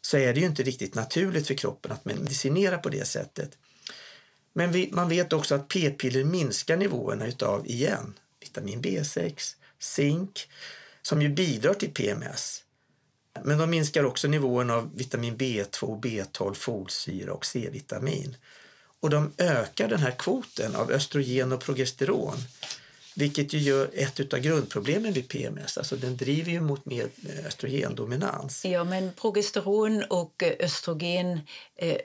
så 0.00 0.16
är 0.16 0.34
det 0.34 0.40
ju 0.40 0.46
inte 0.46 0.62
riktigt 0.62 0.94
naturligt 0.94 1.46
för 1.46 1.54
kroppen 1.54 1.92
att 1.92 2.04
medicinera 2.04 2.78
på 2.78 2.88
det 2.88 3.04
sättet. 3.04 3.58
Men 4.52 4.72
vi, 4.72 4.90
man 4.92 5.08
vet 5.08 5.32
också 5.32 5.54
att 5.54 5.68
p-piller 5.68 6.24
minskar 6.24 6.76
nivåerna 6.76 7.26
utav, 7.26 7.66
igen, 7.66 8.18
vitamin 8.40 8.82
B6, 8.82 9.54
zink, 9.78 10.48
som 11.02 11.22
ju 11.22 11.28
bidrar 11.28 11.74
till 11.74 11.94
PMS. 11.94 12.64
Men 13.44 13.58
de 13.58 13.70
minskar 13.70 14.04
också 14.04 14.28
nivåerna 14.28 14.74
av 14.74 14.96
vitamin 14.96 15.36
B2, 15.36 16.00
B12, 16.00 16.54
folsyra 16.54 17.32
och 17.32 17.46
C-vitamin. 17.46 18.36
Och 19.00 19.10
de 19.10 19.32
ökar 19.38 19.88
den 19.88 20.00
här 20.00 20.10
kvoten 20.10 20.76
av 20.76 20.90
östrogen 20.90 21.52
och 21.52 21.60
progesteron 21.60 22.36
vilket 23.14 23.52
ju 23.52 23.58
gör 23.58 23.90
ett 23.94 24.32
av 24.32 24.38
grundproblemen 24.38 25.12
vid 25.12 25.28
PMS. 25.28 25.78
Alltså 25.78 25.96
den 25.96 26.16
driver 26.16 26.52
ju 26.52 26.60
mot 26.60 26.84
mer 26.84 27.08
eh, 27.28 27.46
östrogendominans. 27.46 28.64
Ja, 28.64 28.84
men 28.84 29.12
progesteron 29.12 30.04
och 30.10 30.42
eh, 30.42 30.52
östrogen 30.60 31.40
eh, 31.76 31.96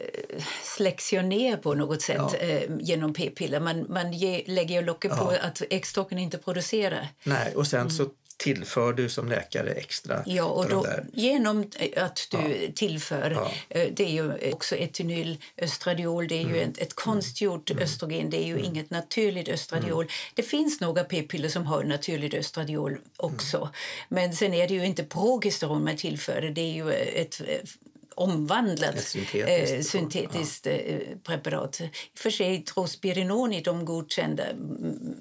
släcks 0.63 1.13
ju 1.13 1.21
ner 1.21 1.57
på 1.57 1.73
något 1.73 2.01
sätt 2.01 2.17
ja. 2.17 2.37
eh, 2.37 2.69
genom 2.79 3.13
p-piller. 3.13 3.59
Man, 3.59 3.85
man 3.89 4.13
ge, 4.13 4.43
lägger 4.47 4.75
ju 4.75 4.85
locket 4.85 5.11
ja. 5.15 5.17
på 5.17 5.29
att 5.41 5.61
äggstocken 5.69 6.17
inte 6.17 6.37
producerar. 6.37 7.07
Nej, 7.23 7.55
och 7.55 7.67
sen 7.67 7.79
mm. 7.79 7.91
så 7.91 8.09
tillför 8.37 8.93
du 8.93 9.09
som 9.09 9.29
läkare 9.29 9.71
extra? 9.71 10.23
Ja, 10.25 10.43
och 10.43 10.69
då, 10.69 10.87
genom 11.13 11.71
att 11.95 12.27
du 12.31 12.37
ja. 12.37 12.71
tillför, 12.75 13.31
ja. 13.31 13.51
Eh, 13.69 13.89
det 13.93 14.03
är 14.03 14.11
ju 14.11 14.53
också 14.53 14.75
etynylöstradiol, 14.75 16.27
det 16.27 16.35
är 16.35 16.41
ju 16.41 16.57
mm. 16.57 16.69
ett, 16.69 16.77
ett 16.77 16.93
konstgjort 16.93 17.71
mm. 17.71 17.83
östrogen, 17.83 18.29
det 18.29 18.37
är 18.37 18.47
ju 18.47 18.53
mm. 18.53 18.65
inget 18.65 18.89
naturligt 18.89 19.49
östradiol. 19.49 20.03
Mm. 20.03 20.13
Det 20.33 20.43
finns 20.43 20.81
några 20.81 21.03
p-piller 21.03 21.49
som 21.49 21.65
har 21.65 21.83
naturligt 21.83 22.33
östradiol 22.33 22.97
också, 23.17 23.57
mm. 23.57 23.69
men 24.09 24.33
sen 24.33 24.53
är 24.53 24.67
det 24.67 24.73
ju 24.73 24.85
inte 24.85 25.03
progesteron 25.03 25.83
man 25.83 25.97
tillför, 25.97 26.41
det 26.41 26.61
är 26.61 26.73
ju 26.73 26.91
ett 26.91 27.41
omvandlat 28.15 29.03
syntetiskt, 29.03 29.75
eh, 29.75 29.81
syntetiskt 29.81 30.65
ja. 30.65 30.71
Eh, 30.71 30.99
preparat. 31.23 31.81
I 31.81 31.89
för 32.15 32.29
sig 32.29 32.63
Trospirinon 32.63 33.53
i 33.53 33.61
de 33.61 33.85
godkända 33.85 34.43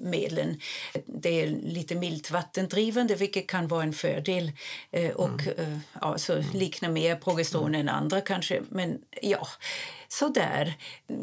medlen. 0.01 0.59
Det 1.05 1.41
är 1.41 1.47
lite 1.47 1.95
milt 1.95 2.31
vattendrivande 2.31 3.15
vilket 3.15 3.47
kan 3.47 3.67
vara 3.67 3.83
en 3.83 3.93
fördel 3.93 4.51
eh, 4.91 5.11
och 5.11 5.41
mm. 5.41 5.57
eh, 5.57 5.77
ja, 6.01 6.17
så 6.17 6.33
mm. 6.33 6.45
liknar 6.53 6.89
mer 6.89 7.15
progesteron 7.15 7.67
mm. 7.67 7.81
än 7.81 7.89
andra 7.89 8.21
kanske. 8.21 8.61
Men 8.69 8.99
ja, 9.21 9.47
sådär. 10.07 10.73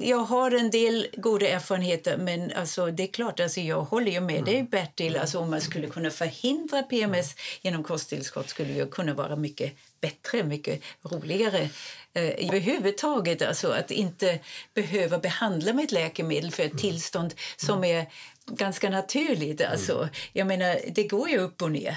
Jag 0.00 0.24
har 0.24 0.50
en 0.50 0.70
del 0.70 1.06
goda 1.16 1.48
erfarenheter 1.48 2.16
men 2.16 2.52
alltså, 2.52 2.86
det 2.86 3.02
är 3.02 3.12
klart, 3.12 3.40
alltså, 3.40 3.60
jag 3.60 3.82
håller 3.82 4.12
ju 4.12 4.20
med 4.20 4.38
mm. 4.38 4.44
dig 4.44 4.62
Bertil. 4.62 5.16
Alltså, 5.16 5.38
om 5.38 5.50
man 5.50 5.60
skulle 5.60 5.86
kunna 5.86 6.10
förhindra 6.10 6.82
PMS 6.82 7.34
genom 7.62 7.82
kosttillskott 7.82 8.48
skulle 8.48 8.72
det 8.72 8.90
kunna 8.90 9.14
vara 9.14 9.36
mycket 9.36 9.72
bättre, 10.02 10.44
mycket 10.44 10.82
roligare 11.02 11.68
eh, 12.12 12.48
överhuvudtaget. 12.48 13.42
Alltså 13.42 13.70
att 13.70 13.90
inte 13.90 14.38
behöva 14.74 15.18
behandla 15.18 15.72
med 15.72 15.84
ett 15.84 15.92
läkemedel 15.92 16.50
för 16.50 16.62
ett 16.62 16.70
mm. 16.70 16.80
tillstånd 16.80 17.34
som 17.56 17.78
mm. 17.78 17.96
är 17.96 18.06
ganska 18.46 18.90
naturligt. 18.90 19.60
Mm. 19.60 19.72
Alltså, 19.72 20.08
jag 20.32 20.46
menar, 20.46 20.80
det 20.94 21.04
går 21.04 21.28
ju 21.28 21.38
upp 21.38 21.62
och 21.62 21.70
ner. 21.72 21.96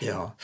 Ja, 0.00 0.36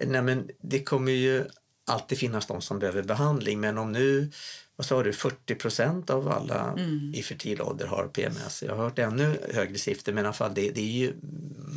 Nej, 0.00 0.22
men 0.22 0.50
det 0.62 0.82
kommer 0.82 1.12
ju 1.12 1.44
alltid 1.86 2.18
finnas 2.18 2.46
de 2.46 2.62
som 2.62 2.78
behöver 2.78 3.02
behandling 3.02 3.60
men 3.60 3.78
om 3.78 3.92
nu 3.92 4.30
vad 4.76 4.86
sa 4.86 5.02
du, 5.02 5.12
40 5.12 5.54
procent 5.54 6.10
av 6.10 6.28
alla 6.28 6.72
mm. 6.72 7.12
i 7.14 7.22
fertil 7.22 7.60
ålder 7.60 7.86
har 7.86 8.08
PMS. 8.08 8.62
Jag 8.62 8.76
har 8.76 8.84
hört 8.84 8.98
ännu 8.98 9.38
högre 9.54 9.78
siffror 9.78 10.12
men 10.12 10.24
i 10.24 10.26
alla 10.26 10.34
fall 10.34 10.54
det, 10.54 10.70
det 10.70 10.80
är 10.80 10.92
ju 10.92 11.14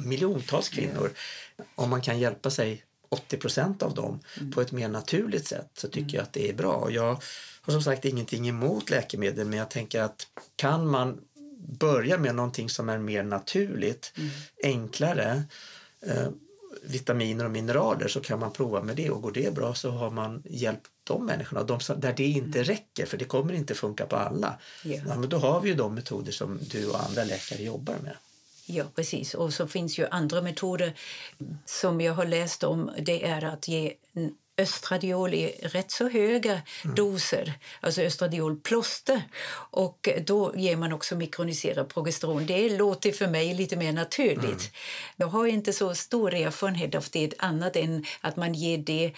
miljontals 0.06 0.70
kvinnor. 0.70 1.06
Mm. 1.06 1.70
Om 1.76 1.90
man 1.90 2.02
kan 2.02 2.20
hjälpa 2.20 2.50
sig 2.50 2.84
80 3.10 3.38
procent 3.38 3.84
av 3.84 3.94
dem 3.94 4.20
mm. 4.38 4.52
på 4.52 4.62
ett 4.62 4.72
mer 4.72 4.88
naturligt 4.88 5.48
sätt 5.48 5.70
så 5.74 5.88
tycker 5.88 6.02
mm. 6.02 6.16
jag 6.16 6.24
att 6.24 6.34
det 6.34 6.50
är 6.50 6.54
bra. 6.54 6.88
Jag 6.92 7.22
har 7.62 7.72
som 7.74 7.82
sagt 7.82 8.06
ingenting 8.06 8.50
emot 8.50 8.90
läkemedel 8.90 9.48
men 9.48 9.60
jag 9.60 9.70
tänker 9.70 10.02
att 10.02 10.28
kan 10.56 10.88
man 10.88 11.22
börja 11.80 12.18
med 12.18 12.36
någonting 12.36 12.70
som 12.70 12.90
är 12.90 12.98
mer 12.98 13.24
naturligt, 13.24 14.14
mm. 14.18 14.30
enklare 14.64 15.44
eh, 16.06 16.28
vitaminer 16.84 17.46
och 17.46 17.52
mineraler 17.52 18.08
så 18.08 18.22
kan 18.22 18.40
man 18.40 18.52
prova 18.52 18.84
med 18.84 18.96
det 18.96 19.10
och 19.10 19.22
går 19.22 19.32
det 19.32 19.54
bra 19.54 19.74
så 19.74 19.92
har 19.92 20.10
man 20.10 20.44
hjälpt 20.46 20.88
de 21.04 21.26
människorna. 21.26 21.64
De 21.64 21.80
som, 21.80 22.00
där 22.00 22.14
det 22.14 22.26
inte 22.26 22.60
mm. 22.60 22.64
räcker, 22.64 23.06
för 23.06 23.18
det 23.18 23.26
kommer 23.26 23.54
inte 23.54 23.76
funka 23.76 24.06
på 24.06 24.16
alla. 24.16 24.60
Yeah. 24.86 25.08
Ja, 25.08 25.18
men 25.18 25.30
då 25.30 25.38
har 25.38 25.62
vi 25.62 25.70
ju 25.70 25.76
de 25.76 25.96
metoder 25.96 26.32
som 26.32 26.60
du 26.62 26.90
och 26.90 27.04
andra 27.04 27.24
läkare 27.24 27.64
jobbar 27.64 27.96
med. 28.04 28.16
Ja, 28.72 28.84
precis. 28.96 29.34
Och 29.34 29.54
så 29.54 29.68
finns 29.68 30.00
ju 30.00 30.08
andra 30.12 30.42
metoder 30.42 30.94
som 31.66 32.02
jag 32.02 32.14
har 32.14 32.26
läst 32.26 32.64
om. 32.64 32.92
Det 32.98 33.26
är 33.26 33.46
att 33.46 33.68
ge 33.68 33.94
östradiol 34.60 35.34
i 35.34 35.48
rätt 35.62 35.92
så 35.92 36.10
höga 36.10 36.62
mm. 36.84 36.96
doser, 36.96 37.54
alltså 37.80 38.02
östradiolplåster. 38.02 39.22
Och 39.72 40.10
då 40.26 40.54
ger 40.56 40.76
man 40.76 40.94
också 40.94 41.16
mikroniserat 41.16 41.88
progesteron. 41.88 42.46
Det 42.46 42.78
låter 42.78 43.12
för 43.12 43.28
mig 43.28 43.54
lite 43.54 43.76
mer 43.76 43.94
naturligt. 43.94 44.44
Mm. 44.44 44.72
Jag 45.16 45.28
har 45.28 45.48
inte 45.48 45.74
så 45.74 45.96
stor 45.96 46.34
erfarenhet 46.34 46.96
av 46.96 47.06
det 47.12 47.34
annat 47.38 47.76
än 47.76 48.06
att 48.22 48.36
man 48.36 48.54
ger 48.54 48.78
det 48.78 49.14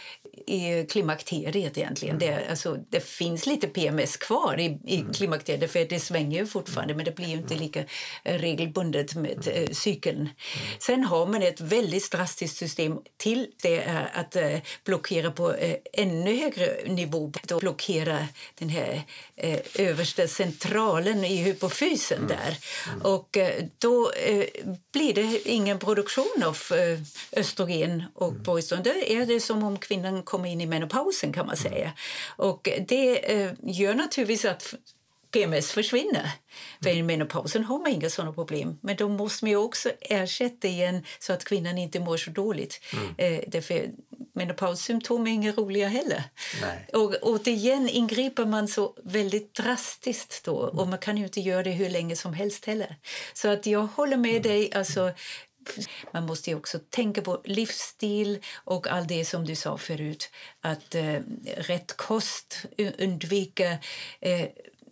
i 0.47 0.85
klimakteriet 0.89 1.77
egentligen. 1.77 2.15
Mm. 2.15 2.27
Det, 2.27 2.49
alltså, 2.49 2.77
det 2.89 2.99
finns 2.99 3.45
lite 3.45 3.67
PMS 3.67 4.17
kvar 4.17 4.59
i, 4.59 4.79
i 4.85 4.99
mm. 4.99 5.13
klimakteriet 5.13 5.71
för 5.71 5.85
det 5.85 5.99
svänger 5.99 6.39
ju 6.39 6.47
fortfarande 6.47 6.95
men 6.95 7.05
det 7.05 7.15
blir 7.15 7.27
inte 7.27 7.53
mm. 7.53 7.63
lika 7.63 7.83
regelbundet 8.23 9.15
med 9.15 9.47
äh, 9.47 9.69
cykeln. 9.71 10.19
Mm. 10.19 10.31
Sen 10.79 11.03
har 11.03 11.25
man 11.25 11.41
ett 11.41 11.61
väldigt 11.61 12.11
drastiskt 12.11 12.57
system 12.57 12.99
till 13.17 13.47
det 13.61 13.77
är 13.77 14.11
att 14.13 14.35
äh, 14.35 14.59
blockera 14.85 15.31
på 15.31 15.53
äh, 15.53 15.75
ännu 15.93 16.35
högre 16.35 16.77
nivå. 16.85 17.31
Då 17.43 17.59
blockera 17.59 18.27
den 18.59 18.69
här 18.69 19.01
äh, 19.35 19.59
översta 19.75 20.27
centralen 20.27 21.23
i 21.23 21.35
hypofysen 21.35 22.17
mm. 22.17 22.27
där. 22.27 22.57
Mm. 22.87 23.01
Och 23.01 23.37
då 23.77 24.11
blir 24.91 25.13
det 25.13 25.49
ingen 25.49 25.79
produktion 25.79 26.43
av 26.45 26.57
östrogen 27.31 28.03
och 28.13 28.31
mm. 28.31 28.43
progesteron. 28.43 28.83
Då 28.83 28.89
är 28.89 29.25
det 29.25 29.39
som 29.39 29.63
om 29.63 29.77
kvinnan 29.77 30.20
kommer 30.21 30.49
in 30.49 30.61
i 30.61 30.65
menopausen 30.65 31.33
kan 31.33 31.45
man 31.45 31.55
mm. 31.55 31.71
säga. 31.71 31.91
Och 32.27 32.69
det 32.87 33.33
eh, 33.41 33.51
gör 33.63 33.95
naturligtvis 33.95 34.45
att 34.45 34.73
PMS 35.31 35.71
försvinner. 35.71 36.31
För 36.83 36.89
I 36.89 37.03
menopausen 37.03 37.63
har 37.63 37.79
man 37.79 37.87
inga 37.87 38.09
sådana 38.09 38.33
problem. 38.33 38.77
Men 38.81 38.95
då 38.95 39.09
måste 39.09 39.45
man 39.45 39.55
också 39.55 39.91
ersätta 40.01 40.67
igen 40.67 41.05
så 41.19 41.33
att 41.33 41.43
kvinnan 41.43 41.77
inte 41.77 41.99
mår 41.99 42.17
så 42.17 42.31
dåligt. 42.31 42.81
Mm. 42.93 43.15
Eh, 43.17 43.43
därför 43.47 43.89
menopaussymptom 44.33 45.27
är 45.27 45.31
inga 45.31 45.51
roliga 45.51 45.87
heller. 45.87 46.23
Nej. 46.61 46.87
Och 46.93 47.15
återigen 47.21 47.89
ingriper 47.89 48.45
man 48.45 48.67
så 48.67 48.95
väldigt 49.03 49.53
drastiskt 49.53 50.45
då. 50.45 50.55
Och 50.55 50.87
man 50.87 50.99
kan 50.99 51.17
ju 51.17 51.23
inte 51.23 51.41
göra 51.41 51.63
det 51.63 51.71
hur 51.71 51.89
länge 51.89 52.15
som 52.15 52.33
helst 52.33 52.65
heller. 52.65 52.95
Så 53.33 53.49
att 53.49 53.65
jag 53.65 53.81
håller 53.81 54.17
med 54.17 54.31
mm. 54.31 54.41
dig. 54.41 54.73
Alltså, 54.73 55.11
man 56.13 56.25
måste 56.25 56.55
också 56.55 56.79
tänka 56.89 57.21
på 57.21 57.41
livsstil 57.45 58.39
och 58.55 58.87
allt 58.87 59.07
det 59.07 59.25
som 59.25 59.45
du 59.45 59.55
sa 59.55 59.77
förut. 59.77 60.29
Att 60.61 60.95
eh, 60.95 61.19
rätt 61.57 61.97
kost, 61.97 62.65
undvika 62.97 63.71
eh, 64.19 64.47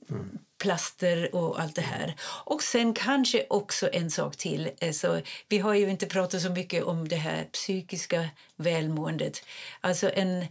mm. 0.10 0.40
plaster 0.58 1.36
och 1.36 1.60
allt 1.60 1.76
det 1.76 1.82
här. 1.82 2.16
Och 2.46 2.64
sen 2.64 2.94
kanske 2.94 3.46
också 3.50 3.90
en 3.94 4.12
sak 4.12 4.38
till. 4.38 4.70
Alltså, 4.82 5.22
vi 5.48 5.58
har 5.58 5.74
ju 5.74 5.90
inte 5.90 6.06
pratat 6.06 6.42
så 6.42 6.50
mycket 6.50 6.84
om 6.84 7.08
det 7.08 7.16
här 7.16 7.44
psykiska 7.44 8.30
välmåendet. 8.56 9.44
Alltså 9.82 10.12
en 10.14 10.46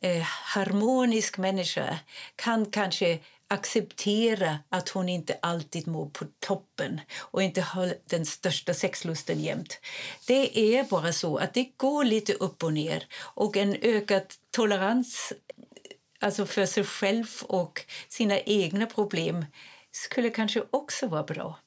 eh, 0.00 0.22
harmonisk 0.22 1.38
människa 1.38 1.98
kan 2.36 2.66
kanske 2.66 3.18
acceptera 3.48 4.58
att 4.68 4.88
hon 4.88 5.08
inte 5.08 5.38
alltid 5.42 5.88
mår 5.88 6.06
på 6.06 6.24
toppen 6.38 7.00
och 7.18 7.42
inte 7.42 7.60
har 7.60 7.94
den 8.04 8.26
största 8.26 8.74
sexlusten 8.74 9.40
jämt. 9.40 9.80
Det 10.26 10.76
är 10.78 10.84
bara 10.84 11.12
så 11.12 11.36
att 11.36 11.54
det 11.54 11.70
går 11.76 12.04
lite 12.04 12.32
upp 12.32 12.64
och 12.64 12.72
ner 12.72 13.06
och 13.34 13.56
en 13.56 13.76
ökad 13.82 14.22
tolerans 14.50 15.32
alltså 16.20 16.46
för 16.46 16.66
sig 16.66 16.84
själv 16.84 17.26
och 17.42 17.84
sina 18.08 18.40
egna 18.40 18.86
problem 18.86 19.46
skulle 19.90 20.30
kanske 20.30 20.62
också 20.70 21.06
vara 21.06 21.22
bra. 21.22 21.58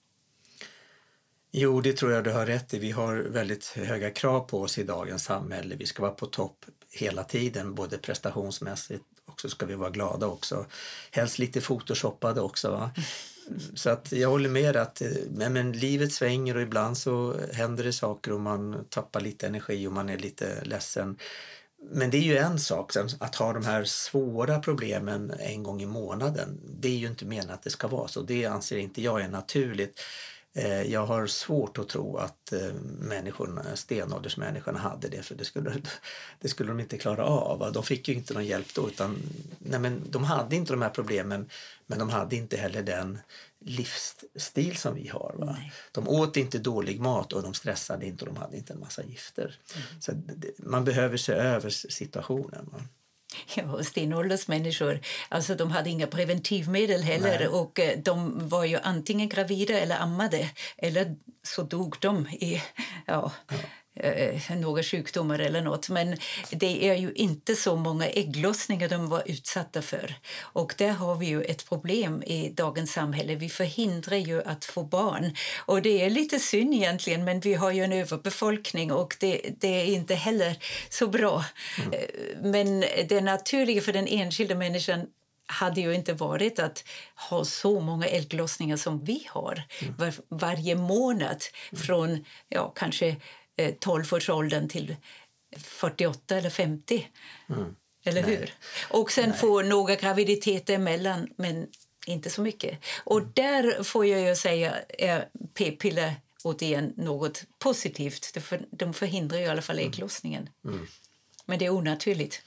Jo, 1.51 1.81
det 1.81 1.93
tror 1.93 2.11
jag 2.11 2.23
du 2.23 2.31
har 2.31 2.45
rätt 2.45 2.73
i. 2.73 2.79
Vi 2.79 2.91
har 2.91 3.15
väldigt 3.15 3.65
höga 3.65 4.11
krav 4.11 4.39
på 4.39 4.61
oss 4.61 4.77
i 4.77 4.83
dagens 4.83 5.23
samhälle. 5.23 5.75
Vi 5.75 5.85
ska 5.85 6.01
vara 6.01 6.13
på 6.13 6.25
topp 6.25 6.65
hela 6.91 7.23
tiden, 7.23 7.75
både 7.75 7.97
prestationsmässigt 7.97 9.03
och 9.25 9.41
så 9.41 9.49
ska 9.49 9.65
vi 9.65 9.75
vara 9.75 9.89
glada 9.89 10.27
också. 10.27 10.65
Helst 11.11 11.39
lite 11.39 11.61
photoshoppade 11.61 12.41
också. 12.41 12.71
Va? 12.71 12.91
Så 13.75 13.89
att 13.89 14.11
jag 14.11 14.29
håller 14.29 14.49
med 14.49 14.75
att 14.75 15.01
men, 15.29 15.53
men 15.53 15.71
livet 15.71 16.13
svänger 16.13 16.55
och 16.55 16.61
ibland 16.61 16.97
så 16.97 17.35
händer 17.53 17.83
det 17.83 17.93
saker 17.93 18.31
och 18.31 18.41
man 18.41 18.85
tappar 18.89 19.21
lite 19.21 19.47
energi 19.47 19.87
och 19.87 19.93
man 19.93 20.09
är 20.09 20.17
lite 20.17 20.63
ledsen. 20.63 21.17
Men 21.91 22.09
det 22.09 22.17
är 22.17 22.21
ju 22.21 22.37
en 22.37 22.59
sak, 22.59 22.91
att 23.19 23.35
ha 23.35 23.53
de 23.53 23.65
här 23.65 23.83
svåra 23.83 24.59
problemen 24.59 25.33
en 25.39 25.63
gång 25.63 25.81
i 25.81 25.85
månaden. 25.85 26.59
Det 26.79 26.87
är 26.87 26.97
ju 26.97 27.07
inte 27.07 27.25
menat 27.25 27.51
att 27.51 27.63
det 27.63 27.69
ska 27.69 27.87
vara 27.87 28.07
så. 28.07 28.21
Det 28.21 28.45
anser 28.45 28.77
inte 28.77 29.01
jag 29.01 29.21
är 29.21 29.27
naturligt. 29.27 30.01
Eh, 30.53 30.81
jag 30.81 31.05
har 31.05 31.27
svårt 31.27 31.77
att 31.77 31.89
tro 31.89 32.17
att 32.17 32.53
eh, 32.53 32.73
människorna, 32.99 33.75
stenåldersmänniskorna 33.75 34.79
hade 34.79 35.07
det 35.07 35.21
för 35.21 35.35
det 35.35 35.45
skulle, 35.45 35.73
det 36.39 36.49
skulle 36.49 36.69
de 36.69 36.79
inte 36.79 36.97
klara 36.97 37.25
av. 37.25 37.71
De 37.73 37.83
fick 37.83 38.07
ju 38.07 38.13
inte 38.13 38.33
någon 38.33 38.45
hjälp 38.45 38.73
då 38.75 38.87
utan 38.87 39.17
nej 39.59 39.79
men, 39.79 40.01
de 40.09 40.23
hade 40.23 40.55
inte 40.55 40.73
de 40.73 40.81
här 40.81 40.89
problemen 40.89 41.49
men 41.87 41.99
de 41.99 42.09
hade 42.09 42.35
inte 42.35 42.57
heller 42.57 42.83
den 42.83 43.19
livsstil 43.59 44.77
som 44.77 44.95
vi 44.95 45.07
har. 45.07 45.35
Va? 45.37 45.57
De 45.91 46.07
åt 46.07 46.37
inte 46.37 46.59
dålig 46.59 46.99
mat 46.99 47.33
och 47.33 47.43
de 47.43 47.53
stressade 47.53 48.05
inte 48.05 48.25
och 48.25 48.33
de 48.33 48.39
hade 48.39 48.57
inte 48.57 48.73
en 48.73 48.79
massa 48.79 49.03
gifter. 49.03 49.57
Mm. 49.75 50.01
Så 50.01 50.11
man 50.57 50.85
behöver 50.85 51.17
se 51.17 51.33
över 51.33 51.69
situationen. 51.69 52.69
Va? 52.71 52.81
Ja, 53.55 53.83
stenåldersmänniskor 53.83 54.99
alltså 55.29 55.55
de 55.55 55.71
hade 55.71 55.89
inga 55.89 56.07
preventivmedel 56.07 57.03
heller 57.03 57.39
Nej. 57.39 57.47
och 57.47 57.79
eh, 57.79 57.99
de 57.99 58.47
var 58.49 58.65
ju 58.65 58.79
antingen 58.83 59.29
gravida 59.29 59.79
eller 59.79 59.99
ammade 59.99 60.49
eller 60.77 61.15
så 61.43 61.63
dog 61.63 61.95
de 61.99 62.27
i 62.27 62.61
ja, 63.05 63.31
ja 63.49 63.57
eh, 64.03 64.57
några 64.57 64.83
sjukdomar 64.83 65.39
eller 65.39 65.61
nåt. 65.61 65.89
Men 65.89 66.17
det 66.51 66.89
är 66.89 66.95
ju 66.95 67.11
inte 67.13 67.55
så 67.55 67.75
många 67.75 68.07
ägglossningar 68.07 68.89
de 68.89 69.09
var 69.09 69.23
utsatta 69.25 69.81
för. 69.81 70.15
Och 70.41 70.73
där 70.77 70.91
har 70.91 71.15
vi 71.15 71.25
ju 71.25 71.41
ett 71.41 71.69
problem 71.69 72.23
i 72.23 72.49
dagens 72.49 72.91
samhälle. 72.91 73.35
Vi 73.35 73.49
förhindrar 73.49 74.17
ju 74.17 74.43
att 74.43 74.65
få 74.65 74.83
barn. 74.83 75.35
Och 75.65 75.81
det 75.81 76.05
är 76.05 76.09
lite 76.09 76.39
synd 76.39 76.73
egentligen, 76.73 77.23
men 77.23 77.39
vi 77.39 77.53
har 77.53 77.71
ju 77.71 77.83
en 77.83 77.93
överbefolkning 77.93 78.91
och 78.91 79.17
det, 79.19 79.41
det 79.59 79.81
är 79.81 79.85
inte 79.85 80.15
heller 80.15 80.57
så 80.89 81.07
bra. 81.07 81.45
Mm. 81.77 81.93
Eh, 81.93 82.51
men 82.51 82.79
det 83.09 83.21
naturliga 83.21 83.81
för 83.81 83.93
den 83.93 84.07
enskilda 84.07 84.55
människan 84.55 85.07
hade 85.51 85.81
ju 85.81 85.95
inte 85.95 86.13
varit 86.13 86.59
att 86.59 86.83
ha 87.29 87.45
så 87.45 87.79
många 87.79 88.05
ägglossningar 88.05 88.77
som 88.77 89.03
vi 89.03 89.27
har 89.29 89.63
mm. 89.81 89.95
var, 89.97 90.13
varje 90.29 90.75
månad 90.75 91.43
från 91.71 92.25
ja, 92.49 92.73
kanske 92.75 93.15
12-årsåldern 93.57 94.63
eh, 94.63 94.69
till 94.69 94.95
48 95.57 96.37
eller 96.37 96.49
50. 96.49 97.07
Mm. 97.49 97.75
Eller 98.03 98.21
Nej. 98.21 98.35
hur? 98.35 98.53
Och 98.89 99.11
sen 99.11 99.29
Nej. 99.29 99.37
få 99.37 99.61
några 99.61 99.95
graviditeter 99.95 100.73
emellan, 100.73 101.27
men 101.35 101.67
inte 102.07 102.29
så 102.29 102.41
mycket. 102.41 102.79
Och 103.03 103.19
mm. 103.19 103.31
där 103.33 103.83
får 103.83 104.05
jag 104.05 104.21
ju 104.21 104.35
säga 104.35 104.75
är 104.89 105.29
p-piller 105.53 106.15
återigen 106.43 106.93
något 106.97 107.43
positivt. 107.59 108.37
De 108.71 108.93
förhindrar 108.93 109.37
ju 109.37 109.43
i 109.43 109.47
alla 109.47 109.61
fall 109.61 109.79
mm. 109.79 109.89
ägglossningen. 109.89 110.49
Mm. 110.65 110.87
Men 111.45 111.59
det 111.59 111.65
är 111.65 111.69
onaturligt. 111.69 112.41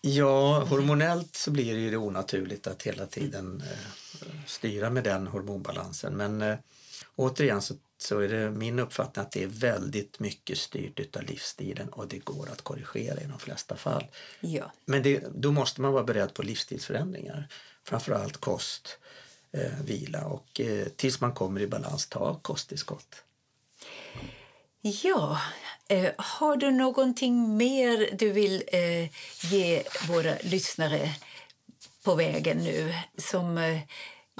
Ja, 0.00 0.64
hormonellt 0.64 1.36
så 1.36 1.50
blir 1.50 1.74
det 1.74 1.80
ju 1.80 1.96
onaturligt 1.96 2.66
att 2.66 2.82
hela 2.82 3.06
tiden 3.06 3.62
eh, 3.66 4.28
styra 4.46 4.90
med 4.90 5.04
den 5.04 5.26
hormonbalansen. 5.26 6.16
Men 6.16 6.42
eh, 6.42 6.58
återigen 7.16 7.62
så 7.62 7.74
så 8.02 8.18
är 8.18 8.28
det 8.28 8.50
min 8.50 8.78
uppfattning 8.78 9.22
att 9.22 9.32
det 9.32 9.42
är 9.42 9.46
väldigt 9.46 10.20
mycket 10.20 10.58
styrt 10.58 11.16
av 11.16 11.22
livsstilen 11.22 11.88
och 11.88 12.08
det 12.08 12.18
går 12.18 12.48
att 12.52 12.62
korrigera 12.62 13.20
i 13.20 13.24
de 13.24 13.38
flesta 13.38 13.76
fall. 13.76 14.04
Ja. 14.40 14.72
Men 14.84 15.02
det, 15.02 15.24
då 15.34 15.52
måste 15.52 15.80
man 15.80 15.92
vara 15.92 16.04
beredd 16.04 16.34
på 16.34 16.42
livsstilsförändringar. 16.42 17.48
Framförallt 17.84 18.36
kost, 18.36 18.98
eh, 19.52 19.84
vila 19.84 20.24
och 20.24 20.60
eh, 20.60 20.86
tills 20.86 21.20
man 21.20 21.34
kommer 21.34 21.60
i 21.60 21.66
balans, 21.66 22.06
ta 22.06 22.34
kosttillskott. 22.42 23.22
Ja, 24.80 25.40
eh, 25.88 26.10
har 26.18 26.56
du 26.56 26.70
någonting 26.70 27.56
mer 27.56 28.08
du 28.12 28.32
vill 28.32 28.62
eh, 28.66 29.08
ge 29.52 29.82
våra 30.08 30.34
lyssnare 30.42 31.14
på 32.04 32.14
vägen 32.14 32.58
nu 32.58 32.94
som 33.18 33.58
eh, 33.58 33.80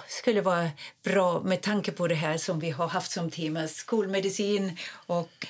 skulle 0.08 0.40
vara 0.40 0.70
bra 1.04 1.42
med 1.42 1.60
tanke 1.60 1.92
på 1.92 2.08
det 2.08 2.14
här 2.14 2.38
som 2.38 2.60
vi 2.60 2.70
har 2.70 2.88
haft 2.88 3.12
som 3.12 3.30
tema, 3.30 3.68
skolmedicin 3.68 4.76
och 4.92 5.46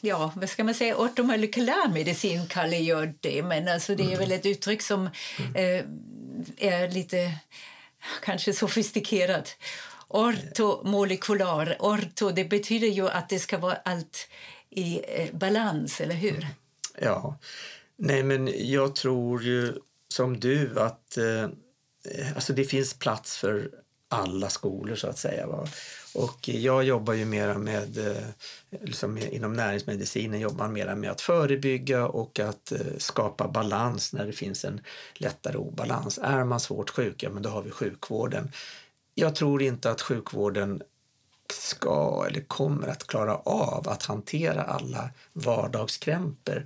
ja, 0.00 0.32
vad 0.36 0.48
ska 0.48 0.64
man 0.64 0.74
säga, 0.74 0.96
ortomolekylär 0.96 1.92
medicin 1.92 2.46
kallar 2.46 2.78
jag 2.78 3.14
det, 3.20 3.42
men 3.42 3.68
alltså 3.68 3.94
det 3.94 4.12
är 4.12 4.18
väl 4.18 4.32
ett 4.32 4.46
uttryck 4.46 4.82
som 4.82 5.06
eh, 5.54 5.84
är 6.56 6.90
lite 6.90 7.32
kanske 8.22 8.52
sofistikerat. 8.52 9.56
Ortomolekylär, 10.08 11.76
orto, 11.80 12.30
det 12.30 12.44
betyder 12.44 12.88
ju 12.88 13.08
att 13.08 13.28
det 13.28 13.38
ska 13.38 13.58
vara 13.58 13.74
allt 13.74 14.28
i 14.70 15.00
eh, 15.08 15.34
balans, 15.34 16.00
eller 16.00 16.14
hur? 16.14 16.46
Ja, 16.98 17.38
nej 17.96 18.22
men 18.22 18.50
jag 18.70 18.94
tror 18.94 19.42
ju 19.42 19.74
som 20.08 20.40
du 20.40 20.80
att 20.80 21.16
eh, 21.16 21.48
alltså 22.34 22.52
det 22.52 22.64
finns 22.64 22.94
plats 22.94 23.36
för 23.36 23.70
alla 24.12 24.48
skolor 24.48 24.94
så 24.94 25.08
att 25.08 25.18
säga. 25.18 25.46
Va? 25.46 25.66
Och 26.14 26.48
jag 26.48 26.84
jobbar 26.84 27.14
ju 27.14 27.24
mera 27.24 27.58
med, 27.58 27.98
eh, 27.98 28.24
liksom 28.80 29.18
inom 29.18 29.52
näringsmedicinen 29.52 30.40
jobbar 30.40 30.56
man 30.56 30.72
mera 30.72 30.96
med 30.96 31.10
att 31.10 31.20
förebygga 31.20 32.06
och 32.06 32.40
att 32.40 32.72
eh, 32.72 32.78
skapa 32.98 33.48
balans 33.48 34.12
när 34.12 34.26
det 34.26 34.32
finns 34.32 34.64
en 34.64 34.80
lättare 35.14 35.56
obalans. 35.56 36.18
Är 36.22 36.44
man 36.44 36.60
svårt 36.60 36.90
sjuk, 36.90 37.22
ja 37.22 37.30
men 37.30 37.42
då 37.42 37.50
har 37.50 37.62
vi 37.62 37.70
sjukvården. 37.70 38.52
Jag 39.14 39.34
tror 39.34 39.62
inte 39.62 39.90
att 39.90 40.00
sjukvården 40.00 40.82
ska 41.52 42.24
eller 42.28 42.40
kommer 42.40 42.88
att 42.88 43.06
klara 43.06 43.36
av 43.36 43.88
att 43.88 44.02
hantera 44.02 44.62
alla 44.62 45.10
vardagskrämpor. 45.32 46.64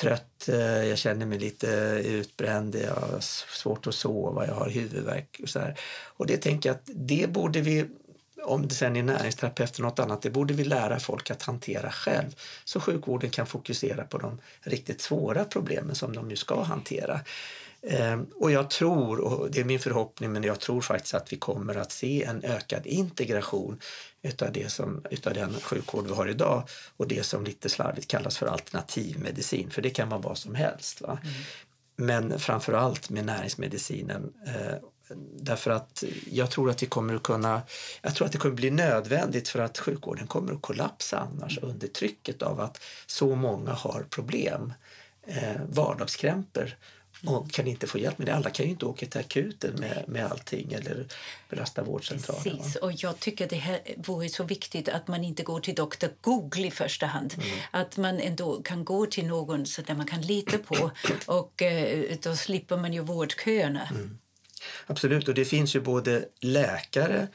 Trött, 0.00 0.48
eh, 0.48 0.84
jag 0.84 0.98
känner 0.98 1.26
mig 1.26 1.38
lite 1.38 1.66
utbränd, 2.04 2.74
jag 2.74 2.94
har 2.94 3.20
svårt 3.20 3.86
att 3.86 3.94
sova, 3.94 4.46
jag 4.46 4.54
har 4.54 4.70
huvudvärk 4.70 5.40
och 5.42 5.48
så 5.48 5.58
här. 5.58 5.80
Och 6.16 6.26
det 6.26 6.36
tänker 6.36 6.68
jag 6.68 6.74
att 6.74 6.90
det 6.94 7.32
borde 7.32 7.60
vi 7.60 7.86
om 8.42 8.68
det 8.68 8.74
sen 8.74 8.96
är 8.96 9.02
näringsterapeut 9.02 9.78
eller 9.78 9.88
något 9.88 9.98
annat, 9.98 10.22
det 10.22 10.30
borde 10.30 10.54
vi 10.54 10.64
lära 10.64 10.98
folk 10.98 11.30
att 11.30 11.42
hantera 11.42 11.90
själv. 11.90 12.34
Så 12.64 12.80
sjukvården 12.80 13.30
kan 13.30 13.46
fokusera 13.46 14.04
på 14.04 14.18
de 14.18 14.40
riktigt 14.60 15.00
svåra 15.00 15.44
problemen 15.44 15.94
som 15.94 16.12
de 16.12 16.30
ju 16.30 16.36
ska 16.36 16.62
hantera. 16.62 17.20
Ehm, 17.82 18.26
och 18.34 18.50
jag 18.50 18.70
tror, 18.70 19.20
och 19.20 19.50
det 19.50 19.60
är 19.60 19.64
min 19.64 19.80
förhoppning, 19.80 20.32
men 20.32 20.42
jag 20.42 20.60
tror 20.60 20.80
faktiskt 20.80 21.14
att 21.14 21.32
vi 21.32 21.36
kommer 21.36 21.74
att 21.74 21.92
se 21.92 22.24
en 22.24 22.44
ökad 22.44 22.86
integration 22.86 23.80
utav, 24.22 24.52
det 24.52 24.72
som, 24.72 25.04
utav 25.10 25.34
den 25.34 25.54
sjukvård 25.54 26.06
vi 26.06 26.14
har 26.14 26.28
idag 26.28 26.68
och 26.96 27.08
det 27.08 27.22
som 27.22 27.44
lite 27.44 27.68
slarvigt 27.68 28.08
kallas 28.08 28.38
för 28.38 28.46
alternativmedicin, 28.46 29.70
för 29.70 29.82
det 29.82 29.90
kan 29.90 30.08
vara 30.08 30.20
vad 30.20 30.38
som 30.38 30.54
helst. 30.54 31.00
Va? 31.00 31.18
Mm. 31.22 31.34
Men 31.96 32.38
framför 32.38 32.72
allt 32.72 33.10
med 33.10 33.24
näringsmedicinen 33.24 34.32
eh, 34.46 34.78
Därför 35.36 35.70
att 35.70 36.04
jag 36.30 36.50
tror 36.50 36.70
att 36.70 36.82
vi 36.82 36.86
kommer 36.86 37.14
att 37.14 37.22
kunna, 37.22 37.62
jag 38.02 38.14
tror 38.14 38.26
att 38.26 38.32
det 38.32 38.38
kommer 38.38 38.54
bli 38.54 38.70
nödvändigt 38.70 39.48
för 39.48 39.58
att 39.58 39.78
sjukvården 39.78 40.26
kommer 40.26 40.52
att 40.52 40.62
kollapsa 40.62 41.18
annars 41.18 41.58
mm. 41.58 41.70
under 41.70 41.88
trycket 41.88 42.42
av 42.42 42.60
att 42.60 42.80
så 43.06 43.34
många 43.34 43.72
har 43.72 44.06
problem, 44.10 44.72
eh, 45.26 45.60
vardagskrämpor 45.68 46.76
och 47.26 47.50
kan 47.50 47.66
inte 47.66 47.86
få 47.86 47.98
hjälp 47.98 48.18
med 48.18 48.26
det. 48.26 48.34
Alla 48.34 48.50
kan 48.50 48.66
ju 48.66 48.72
inte 48.72 48.86
åka 48.86 49.06
till 49.06 49.20
akuten 49.20 49.74
med, 49.74 50.04
med 50.06 50.26
allting 50.26 50.72
eller 50.72 51.06
belasta 51.48 51.82
vårdcentralen. 51.82 52.42
Precis, 52.42 52.76
och 52.76 52.92
jag 52.92 53.20
tycker 53.20 53.48
det 53.48 53.56
här 53.56 53.80
vore 53.96 54.28
så 54.28 54.44
viktigt 54.44 54.88
att 54.88 55.08
man 55.08 55.24
inte 55.24 55.42
går 55.42 55.60
till 55.60 55.74
doktor 55.74 56.10
Google 56.20 56.66
i 56.66 56.70
första 56.70 57.06
hand. 57.06 57.34
Mm. 57.36 57.58
Att 57.70 57.96
man 57.96 58.20
ändå 58.20 58.62
kan 58.62 58.84
gå 58.84 59.06
till 59.06 59.26
någon 59.26 59.66
så 59.66 59.82
där 59.82 59.94
man 59.94 60.06
kan 60.06 60.20
lita 60.20 60.58
på 60.58 60.90
och 61.26 61.62
eh, 61.62 62.16
då 62.22 62.36
slipper 62.36 62.76
man 62.76 62.92
ju 62.92 63.00
vårdköerna. 63.00 63.88
Mm. 63.90 64.18
Absolut, 64.86 65.28
och 65.28 65.34
det 65.34 65.44
finns 65.44 65.76
ju 65.76 65.80
både 65.80 66.24
läkare 66.40 67.28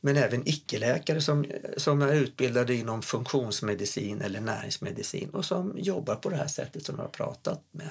men 0.00 0.16
även 0.16 0.48
icke-läkare 0.48 1.20
som, 1.20 1.46
som 1.76 2.02
är 2.02 2.12
utbildade 2.12 2.74
inom 2.74 3.02
funktionsmedicin 3.02 4.20
eller 4.20 4.40
näringsmedicin 4.40 5.30
och 5.30 5.44
som 5.44 5.74
jobbar 5.78 6.14
på 6.14 6.30
det 6.30 6.36
här 6.36 6.46
sättet 6.46 6.86
som 6.86 6.96
jag 6.96 7.02
har 7.02 7.08
pratat 7.08 7.62
med 7.70 7.90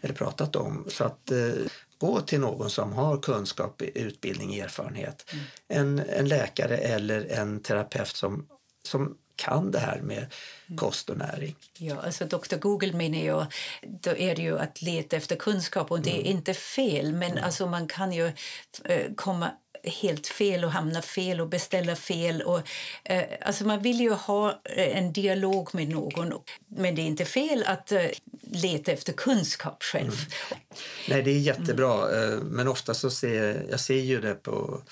eller 0.00 0.14
pratat 0.14 0.56
om. 0.56 0.84
Så 0.88 1.04
att 1.04 1.30
eh, 1.30 1.52
gå 1.98 2.20
till 2.20 2.40
någon 2.40 2.70
som 2.70 2.92
har 2.92 3.18
kunskap, 3.18 3.82
utbildning, 3.82 4.58
erfarenhet. 4.58 5.30
Mm. 5.32 5.44
En, 5.68 6.08
en 6.08 6.28
läkare 6.28 6.76
eller 6.76 7.26
en 7.30 7.62
terapeut 7.62 8.16
som, 8.16 8.46
som 8.82 9.16
kan 9.36 9.70
det 9.70 9.78
här 9.78 10.00
med 10.00 10.18
mm. 10.18 10.78
kost 10.78 11.10
och 11.10 11.16
näring. 11.16 11.56
Ja, 11.78 11.96
alltså 12.04 12.24
Dr 12.24 12.56
Google 12.56 12.92
menar 12.92 13.18
jag, 13.18 13.46
då 13.82 14.16
är 14.16 14.36
det 14.36 14.42
ju 14.42 14.58
att 14.58 14.82
leta 14.82 15.16
efter 15.16 15.36
kunskap 15.36 15.90
och 15.90 16.00
det 16.00 16.10
är 16.10 16.20
mm. 16.20 16.36
inte 16.36 16.54
fel 16.54 17.12
men 17.12 17.30
mm. 17.32 17.44
alltså 17.44 17.66
man 17.66 17.86
kan 17.86 18.12
ju 18.12 18.32
eh, 18.84 19.14
komma 19.16 19.50
helt 19.88 20.26
fel 20.26 20.64
och 20.64 20.70
hamna 20.70 21.02
fel 21.02 21.40
och 21.40 21.48
beställa 21.48 21.96
fel. 21.96 22.42
Och, 22.42 22.60
eh, 23.04 23.24
alltså 23.40 23.66
man 23.66 23.82
vill 23.82 24.00
ju 24.00 24.12
ha 24.12 24.50
eh, 24.50 24.98
en 24.98 25.12
dialog 25.12 25.68
med 25.72 25.88
någon, 25.88 26.32
men 26.68 26.94
det 26.94 27.02
är 27.02 27.06
inte 27.06 27.24
fel 27.24 27.64
att 27.66 27.92
eh, 27.92 28.06
leta 28.42 28.92
efter 28.92 29.12
kunskap 29.12 29.82
själv. 29.82 30.12
Mm. 30.12 30.62
Nej, 31.08 31.22
det 31.22 31.30
är 31.30 31.38
jättebra, 31.38 32.10
mm. 32.10 32.38
men 32.38 32.68
ofta 32.68 32.94
så 32.94 33.10
ser 33.10 33.66
jag 33.70 33.80
ser 33.80 34.00
ju 34.00 34.20
det 34.20 34.34
på 34.34 34.82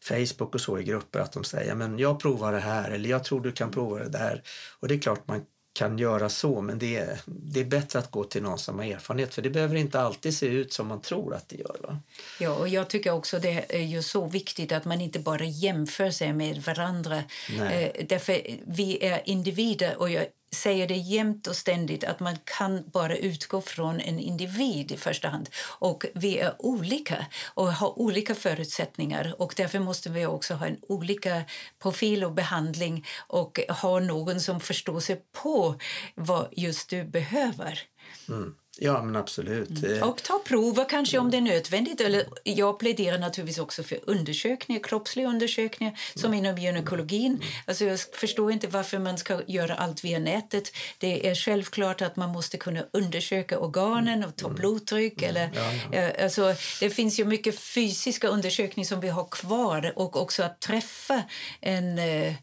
Facebook 0.00 0.54
och 0.54 0.60
så 0.60 0.78
i 0.78 0.84
grupper 0.84 1.20
att 1.20 1.32
de 1.32 1.44
säger 1.44 1.74
men 1.74 1.98
jag 1.98 2.20
provar 2.20 2.52
det 2.52 2.60
här 2.60 2.90
eller 2.90 3.10
jag 3.10 3.24
tror 3.24 3.40
du 3.40 3.52
kan 3.52 3.70
prova 3.70 3.98
det 3.98 4.08
där. 4.08 4.42
Och 4.80 4.88
det 4.88 4.94
är 4.94 4.98
klart 4.98 5.28
man 5.28 5.42
kan 5.74 5.98
göra 5.98 6.28
så 6.28 6.60
men 6.60 6.78
det 6.78 6.96
är, 6.96 7.20
det 7.26 7.60
är 7.60 7.64
bättre 7.64 7.98
att 7.98 8.10
gå 8.10 8.24
till 8.24 8.42
någon 8.42 8.58
som 8.58 8.78
har 8.78 8.86
erfarenhet 8.86 9.34
för 9.34 9.42
det 9.42 9.50
behöver 9.50 9.76
inte 9.76 10.00
alltid 10.00 10.34
se 10.34 10.46
ut 10.46 10.72
som 10.72 10.86
man 10.86 11.00
tror 11.00 11.34
att 11.34 11.48
det 11.48 11.56
gör. 11.56 11.76
Va? 11.82 11.98
Ja, 12.40 12.50
och 12.50 12.68
jag 12.68 12.90
tycker 12.90 13.12
också 13.12 13.38
det 13.38 13.64
är 13.68 13.82
ju 13.82 14.02
så 14.02 14.26
viktigt 14.26 14.72
att 14.72 14.84
man 14.84 15.00
inte 15.00 15.18
bara 15.18 15.44
jämför 15.44 16.10
sig 16.10 16.32
med 16.32 16.62
varandra. 16.62 17.16
Eh, 17.48 18.06
därför 18.08 18.40
vi 18.66 19.04
är 19.04 19.22
individer 19.24 19.96
och 19.98 20.10
jag 20.10 20.26
säger 20.54 20.88
det 20.88 20.96
jämt 20.96 21.46
och 21.46 21.56
ständigt 21.56 22.04
att 22.04 22.20
man 22.20 22.36
kan 22.44 22.90
bara 22.90 23.16
utgå 23.16 23.60
från 23.60 24.00
en 24.00 24.18
individ 24.18 24.92
i 24.92 24.96
första 24.96 25.28
hand. 25.28 25.48
Och 25.78 26.06
vi 26.14 26.38
är 26.38 26.54
olika 26.58 27.26
och 27.54 27.72
har 27.72 27.98
olika 27.98 28.34
förutsättningar 28.34 29.34
och 29.38 29.54
därför 29.56 29.78
måste 29.78 30.10
vi 30.10 30.26
också 30.26 30.54
ha 30.54 30.66
en 30.66 30.78
olika 30.82 31.44
profil 31.82 32.24
och 32.24 32.32
behandling 32.32 33.06
och 33.26 33.60
ha 33.68 34.00
någon 34.00 34.40
som 34.40 34.60
förstår 34.60 35.00
sig 35.00 35.22
på 35.42 35.74
vad 36.14 36.48
just 36.52 36.90
du 36.90 37.04
behöver. 37.04 37.80
Mm. 38.28 38.54
Ja, 38.78 39.02
men 39.02 39.16
absolut. 39.16 39.84
Mm. 39.84 40.02
Och 40.02 40.22
ta 40.22 40.38
prover 40.44 40.84
kanske 40.88 41.18
om 41.18 41.30
det 41.30 41.36
är 41.36 41.40
nödvändigt. 41.40 42.00
Eller 42.00 42.26
jag 42.44 42.78
pläderar 42.78 43.18
naturligtvis 43.18 43.58
också 43.58 43.82
för 43.82 43.98
undersökningar, 44.06 44.82
kroppsliga 44.82 45.28
undersökningar 45.28 45.98
som 46.14 46.32
mm. 46.32 46.44
inom 46.44 46.58
gynekologin. 46.58 47.32
Mm. 47.32 47.46
Alltså 47.66 47.84
jag 47.84 48.00
förstår 48.00 48.52
inte 48.52 48.66
varför 48.66 48.98
man 48.98 49.18
ska 49.18 49.40
göra 49.46 49.74
allt 49.74 50.04
via 50.04 50.18
nätet. 50.18 50.72
Det 50.98 51.28
är 51.28 51.34
självklart 51.34 52.02
att 52.02 52.16
man 52.16 52.30
måste 52.30 52.56
kunna 52.56 52.84
undersöka 52.92 53.58
organen 53.58 54.24
och 54.24 54.36
ta 54.36 54.46
mm. 54.46 54.56
blodtryck. 54.56 55.22
Mm. 55.22 55.30
Eller, 55.30 55.50
ja, 55.54 55.98
ja. 55.98 56.24
Alltså, 56.24 56.54
det 56.80 56.90
finns 56.90 57.18
ju 57.18 57.24
mycket 57.24 57.58
fysiska 57.58 58.28
undersökningar 58.28 58.86
som 58.86 59.00
vi 59.00 59.08
har 59.08 59.24
kvar 59.24 59.92
och 59.96 60.16
också 60.16 60.42
att 60.42 60.60
träffa 60.60 61.22
en 61.60 61.98
eh, 61.98 62.34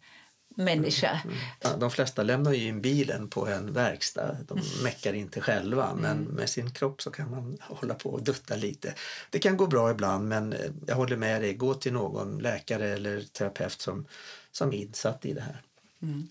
människa. 0.63 1.21
Mm. 1.25 1.37
Ja, 1.59 1.69
de 1.79 1.91
flesta 1.91 2.23
lämnar 2.23 2.53
ju 2.53 2.67
in 2.67 2.81
bilen 2.81 3.29
på 3.29 3.47
en 3.47 3.73
verkstad. 3.73 4.37
De 4.47 4.57
mm. 4.57 4.83
meckar 4.83 5.13
inte 5.13 5.41
själva, 5.41 5.95
men 5.95 6.17
mm. 6.17 6.35
med 6.35 6.49
sin 6.49 6.71
kropp 6.71 7.01
så 7.01 7.11
kan 7.11 7.31
man 7.31 7.57
hålla 7.61 7.93
på 7.93 8.09
och 8.09 8.23
dutta 8.23 8.55
lite. 8.55 8.93
Det 9.29 9.39
kan 9.39 9.57
gå 9.57 9.67
bra 9.67 9.91
ibland, 9.91 10.27
men 10.27 10.53
eh, 10.53 10.71
jag 10.87 10.95
håller 10.95 11.17
med 11.17 11.41
dig. 11.41 11.53
Gå 11.53 11.73
till 11.73 11.93
någon 11.93 12.39
läkare 12.39 12.87
eller 12.89 13.21
terapeut 13.21 13.81
som, 13.81 14.05
som 14.51 14.73
är 14.73 14.77
insatt 14.77 15.25
i 15.25 15.33
det 15.33 15.41
här. 15.41 15.61
Mm. 16.03 16.29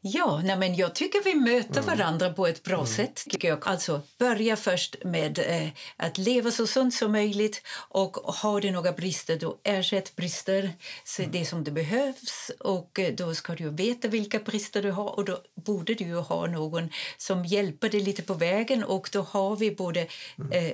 Ja, 0.00 0.40
nej 0.44 0.56
men 0.56 0.74
jag 0.74 0.94
tycker 0.94 1.24
vi 1.24 1.34
möter 1.34 1.82
mm. 1.82 1.98
varandra 1.98 2.32
på 2.32 2.46
ett 2.46 2.62
bra 2.62 2.74
mm. 2.74 2.86
sätt. 2.86 3.24
Jag. 3.40 3.68
Alltså, 3.68 4.02
börja 4.18 4.56
först 4.56 4.96
med 5.04 5.38
eh, 5.38 5.68
att 5.96 6.18
leva 6.18 6.50
så 6.50 6.66
sunt 6.66 6.94
som 6.94 7.12
möjligt 7.12 7.62
och 7.88 8.16
har 8.16 8.60
du 8.60 8.70
några 8.70 8.92
brister, 8.92 9.36
då 9.36 9.60
ersätt 9.64 10.16
brister. 10.16 10.72
Så 11.04 11.22
mm. 11.22 11.32
det 11.32 11.44
som 11.44 11.64
det 11.64 11.70
behövs 11.70 12.50
och 12.60 12.98
eh, 12.98 13.14
då 13.14 13.34
ska 13.34 13.54
du 13.54 13.70
veta 13.70 14.08
vilka 14.08 14.38
brister 14.38 14.82
du 14.82 14.90
har 14.90 15.18
och 15.18 15.24
då 15.24 15.38
borde 15.54 15.94
du 15.94 16.14
ha 16.14 16.46
någon 16.46 16.88
som 17.16 17.44
hjälper 17.44 17.88
dig 17.88 18.00
lite 18.00 18.22
på 18.22 18.34
vägen 18.34 18.84
och 18.84 19.08
då 19.12 19.22
har 19.22 19.56
vi 19.56 19.70
både 19.70 20.06
mm. 20.38 20.52
eh, 20.52 20.72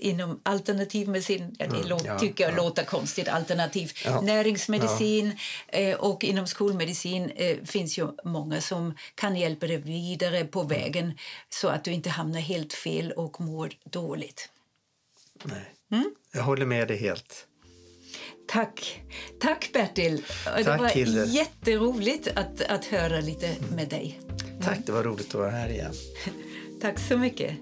inom 0.00 0.40
alternativmedicin, 0.42 1.56
ja, 1.58 1.66
det 1.66 1.76
mm, 1.76 1.98
ja, 2.04 2.18
tycker 2.18 2.44
jag 2.44 2.52
ja. 2.52 2.56
låter 2.56 2.84
konstigt, 2.84 3.28
alternativ 3.28 3.92
ja. 4.04 4.20
näringsmedicin 4.20 5.32
eh, 5.68 5.96
och 5.96 6.24
inom 6.24 6.46
skolmedicin 6.46 7.30
eh, 7.30 7.56
finns 7.64 7.98
ju 7.98 8.08
många 8.24 8.60
som 8.60 8.94
kan 9.14 9.36
hjälpa 9.36 9.66
dig 9.66 9.76
vidare 9.76 10.44
på 10.44 10.60
mm. 10.60 10.68
vägen 10.68 11.18
så 11.48 11.68
att 11.68 11.84
du 11.84 11.92
inte 11.92 12.10
hamnar 12.10 12.40
helt 12.40 12.72
fel 12.72 13.12
och 13.12 13.40
mår 13.40 13.70
dåligt. 13.84 14.48
Nej. 15.44 15.74
Mm? 15.92 16.14
Jag 16.32 16.42
håller 16.42 16.66
med 16.66 16.88
dig 16.88 16.96
helt. 16.96 17.46
Tack. 18.48 19.02
Tack 19.40 19.70
Bertil. 19.72 20.24
Tack, 20.44 20.64
det 20.64 20.76
var 20.76 20.88
Hilde. 20.88 21.24
jätteroligt 21.24 22.28
att, 22.34 22.60
att 22.60 22.84
höra 22.84 23.20
lite 23.20 23.56
med 23.76 23.88
dig. 23.88 24.20
Tack, 24.62 24.78
det 24.86 24.92
var 24.92 25.02
roligt 25.02 25.28
att 25.28 25.34
vara 25.34 25.50
här 25.50 25.68
igen. 25.68 25.92
Tack 26.80 26.98
så 26.98 27.18
mycket. 27.18 27.56